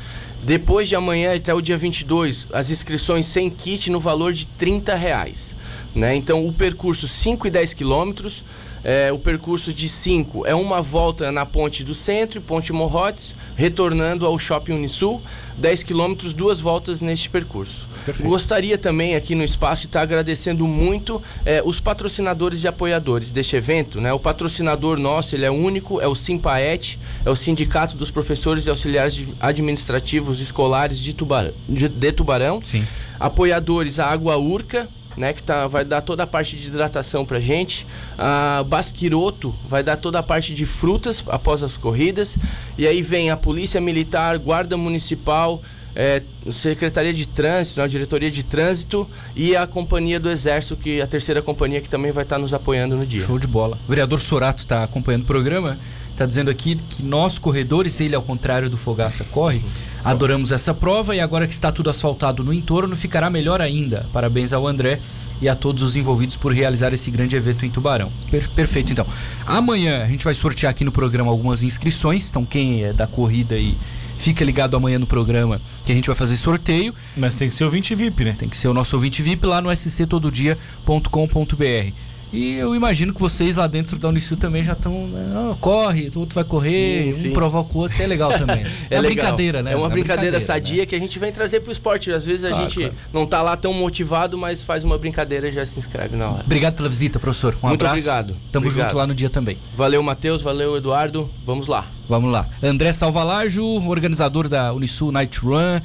Depois 0.45 0.89
de 0.89 0.97
amanhã 0.97 1.37
até 1.37 1.55
o 1.55 1.61
dia 1.61 1.77
22, 1.77 2.49
as 2.53 2.69
inscrições 2.69 3.27
sem 3.27 3.49
kit 3.49 3.89
no 3.91 4.01
valor 4.01 4.33
de 4.33 4.45
30 4.47 4.93
reais. 4.97 5.55
Né? 5.95 6.17
Então, 6.17 6.45
o 6.45 6.53
percurso 6.53 7.07
5 7.07 7.47
e 7.47 7.51
10 7.51 7.75
quilômetros 7.75 8.45
É, 8.85 9.13
o 9.13 9.19
percurso 9.19 9.73
de 9.73 9.89
5 9.89 10.47
é 10.47 10.55
uma 10.55 10.83
volta 10.83 11.31
na 11.31 11.47
ponte 11.47 11.85
do 11.85 11.95
centro, 11.95 12.41
ponte 12.41 12.73
Morrotes, 12.73 13.35
retornando 13.57 14.27
ao 14.27 14.39
Shopping 14.39 14.73
Unisul. 14.73 15.23
10 15.57 15.83
quilômetros, 15.83 16.33
duas 16.33 16.61
voltas 16.61 17.03
neste 17.03 17.29
percurso. 17.29 17.87
Perfeito. 18.05 18.29
Gostaria 18.29 18.79
também 18.79 19.15
aqui 19.15 19.35
no 19.35 19.45
espaço 19.45 19.87
estar 19.87 20.01
agradecendo 20.01 20.67
muito 20.67 21.23
é, 21.45 21.63
os 21.65 21.79
patrocinadores 21.79 22.65
e 22.65 22.69
apoiadores 22.69 23.31
deste 23.31 23.55
evento. 23.55 24.01
Né? 24.01 24.13
O 24.13 24.19
patrocinador 24.19 24.99
nosso 24.99 25.37
ele 25.37 25.45
é 25.45 25.51
único, 25.51 26.01
é 26.01 26.09
o 26.09 26.15
Simpaet, 26.15 26.99
é 27.25 27.31
o 27.31 27.37
Sindicato 27.37 27.97
dos 27.97 28.11
Professores 28.11 28.67
e 28.67 28.71
Auxiliares 28.71 29.27
Administrativos 29.39 30.41
Escolares 30.41 30.99
de 30.99 31.13
Tubarão. 31.13 31.53
De, 31.69 31.89
de 31.89 32.13
Tubarão. 32.13 32.61
Sim. 32.63 32.87
Apoiadores 33.21 33.99
a 33.99 34.07
Água 34.07 34.37
Urca, 34.37 34.89
né, 35.17 35.33
que 35.33 35.43
tá, 35.43 35.67
vai 35.67 35.85
dar 35.85 36.01
toda 36.01 36.23
a 36.23 36.27
parte 36.27 36.57
de 36.57 36.69
hidratação 36.69 37.25
pra 37.25 37.41
gente. 37.41 37.87
A 38.17 38.65
Basquiroto 38.67 39.55
vai 39.69 39.83
dar 39.83 39.97
toda 39.97 40.19
a 40.19 40.23
parte 40.23 40.55
de 40.55 40.67
frutas 40.67 41.23
após 41.27 41.63
as 41.63 41.77
corridas. 41.77 42.39
E 42.77 42.87
aí 42.87 43.03
vem 43.03 43.31
a 43.31 43.37
Polícia 43.37 43.81
Militar, 43.81 44.39
Guarda 44.39 44.77
Municipal, 44.77 45.63
é, 45.95 46.23
Secretaria 46.51 47.13
de 47.13 47.27
Trânsito, 47.27 47.79
né, 47.79 47.85
a 47.85 47.89
Diretoria 47.89 48.31
de 48.31 48.43
Trânsito 48.43 49.09
e 49.37 49.55
a 49.55 49.67
Companhia 49.67 50.19
do 50.19 50.31
Exército, 50.31 50.77
que 50.77 51.01
a 51.01 51.07
terceira 51.07 51.43
companhia 51.43 51.81
que 51.81 51.89
também 51.89 52.13
vai 52.13 52.25
estar 52.25 52.37
tá 52.37 52.43
nos 52.43 52.55
apoiando 52.55 52.97
no 52.97 53.07
dia. 53.07 53.21
Show 53.21 53.39
de 53.39 53.47
bola. 53.47 53.79
O 53.87 53.89
vereador 53.89 54.21
Sorato 54.21 54.61
está 54.61 54.83
acompanhando 54.83 55.23
o 55.23 55.27
programa. 55.27 55.79
Está 56.23 56.29
dizendo 56.29 56.53
aqui 56.53 56.77
que 56.77 57.03
nós, 57.03 57.37
corredores, 57.37 58.01
ele 58.01 58.15
ao 58.15 58.23
contrário 58.23 58.71
do 58.71 58.77
Fogaça 58.77 59.25
corre, 59.25 59.61
adoramos 60.05 60.53
essa 60.53 60.73
prova 60.73 61.17
e 61.17 61.21
agora 61.21 61.49
que 61.49 61.53
está 61.53 61.73
tudo 61.73 61.91
asfaltado 61.91 62.45
no 62.45 62.53
entorno, 62.53 62.95
ficará 62.95 63.29
melhor 63.29 63.61
ainda. 63.61 64.07
Parabéns 64.13 64.53
ao 64.53 64.65
André 64.65 65.01
e 65.41 65.49
a 65.49 65.57
todos 65.57 65.83
os 65.83 65.97
envolvidos 65.97 66.37
por 66.37 66.53
realizar 66.53 66.95
esse 66.95 67.11
grande 67.11 67.35
evento 67.35 67.67
em 67.67 67.71
Tubarão. 67.71 68.13
Per 68.31 68.49
perfeito, 68.51 68.93
então. 68.93 69.05
Amanhã 69.45 70.05
a 70.05 70.07
gente 70.07 70.23
vai 70.23 70.33
sortear 70.33 70.71
aqui 70.71 70.85
no 70.85 70.93
programa 70.93 71.29
algumas 71.29 71.65
inscrições, 71.65 72.31
então 72.31 72.45
quem 72.45 72.85
é 72.85 72.93
da 72.93 73.09
corrida 73.09 73.59
e 73.59 73.77
fica 74.17 74.45
ligado 74.45 74.77
amanhã 74.77 75.01
no 75.01 75.07
programa 75.09 75.61
que 75.85 75.91
a 75.91 75.95
gente 75.97 76.07
vai 76.07 76.15
fazer 76.15 76.37
sorteio. 76.37 76.95
Mas 77.17 77.35
tem 77.35 77.49
que 77.49 77.55
ser 77.55 77.65
o 77.65 77.71
20 77.71 77.97
VIP, 77.97 78.25
né? 78.25 78.37
Tem 78.39 78.49
que 78.49 78.57
ser 78.57 78.69
o 78.69 78.75
nosso 78.75 78.95
ouvinte 78.95 79.23
VIP 79.23 79.45
lá 79.45 79.61
no 79.61 79.77
sctododia.com.br. 79.77 82.12
E 82.33 82.55
eu 82.55 82.75
imagino 82.75 83.13
que 83.13 83.21
vocês 83.21 83.57
lá 83.57 83.67
dentro 83.67 83.99
da 83.99 84.09
Unisul 84.09 84.37
também 84.37 84.63
já 84.63 84.73
estão. 84.73 85.07
Né? 85.07 85.51
Oh, 85.51 85.57
corre, 85.57 86.11
o 86.15 86.21
outro 86.21 86.35
vai 86.35 86.45
correr, 86.45 87.05
sim, 87.05 87.11
um 87.11 87.15
sim. 87.15 87.31
provoca 87.33 87.77
o 87.77 87.81
outro, 87.81 87.95
isso 87.95 88.03
é 88.03 88.07
legal 88.07 88.33
também. 88.33 88.65
é, 88.91 88.97
é 88.97 89.01
uma 89.01 89.09
brincadeira, 89.09 89.63
né? 89.63 89.73
É 89.73 89.77
uma 89.77 89.87
é 89.87 89.91
brincadeira, 89.91 90.39
brincadeira, 90.39 90.41
sadia 90.41 90.83
né? 90.83 90.87
que 90.87 90.95
a 90.95 90.99
gente 90.99 91.19
vem 91.19 91.31
trazer 91.31 91.61
pro 91.61 91.71
esporte. 91.71 92.11
Às 92.11 92.25
vezes 92.25 92.45
a 92.45 92.49
claro, 92.49 92.65
gente 92.65 92.81
claro. 92.81 92.95
não 93.13 93.27
tá 93.27 93.43
lá 93.43 93.57
tão 93.57 93.75
motivado, 93.75 94.39
mas 94.39 94.63
faz 94.63 94.83
uma 94.83 94.97
brincadeira 94.97 95.49
e 95.49 95.53
já 95.53 95.67
se 95.67 95.79
inscreve 95.79 96.17
na 96.17 96.31
hora. 96.31 96.43
Obrigado 96.45 96.75
pela 96.75 96.89
visita, 96.89 97.19
professor. 97.19 97.55
Um 97.63 97.69
Muito 97.69 97.81
abraço. 97.83 97.97
obrigado. 97.97 98.37
Tamo 98.51 98.67
obrigado. 98.67 98.89
junto 98.89 98.97
lá 98.97 99.07
no 99.07 99.15
dia 99.15 99.29
também. 99.29 99.59
Valeu, 99.77 100.03
Matheus. 100.03 100.41
Valeu, 100.41 100.77
Eduardo. 100.77 101.29
Vamos 101.45 101.67
lá. 101.67 101.87
Vamos 102.09 102.33
lá. 102.33 102.49
André 102.63 102.93
Salvalajo, 102.93 103.65
organizador 103.89 104.49
da 104.49 104.73
Unisul 104.73 105.13
Night 105.13 105.39
Run. 105.41 105.81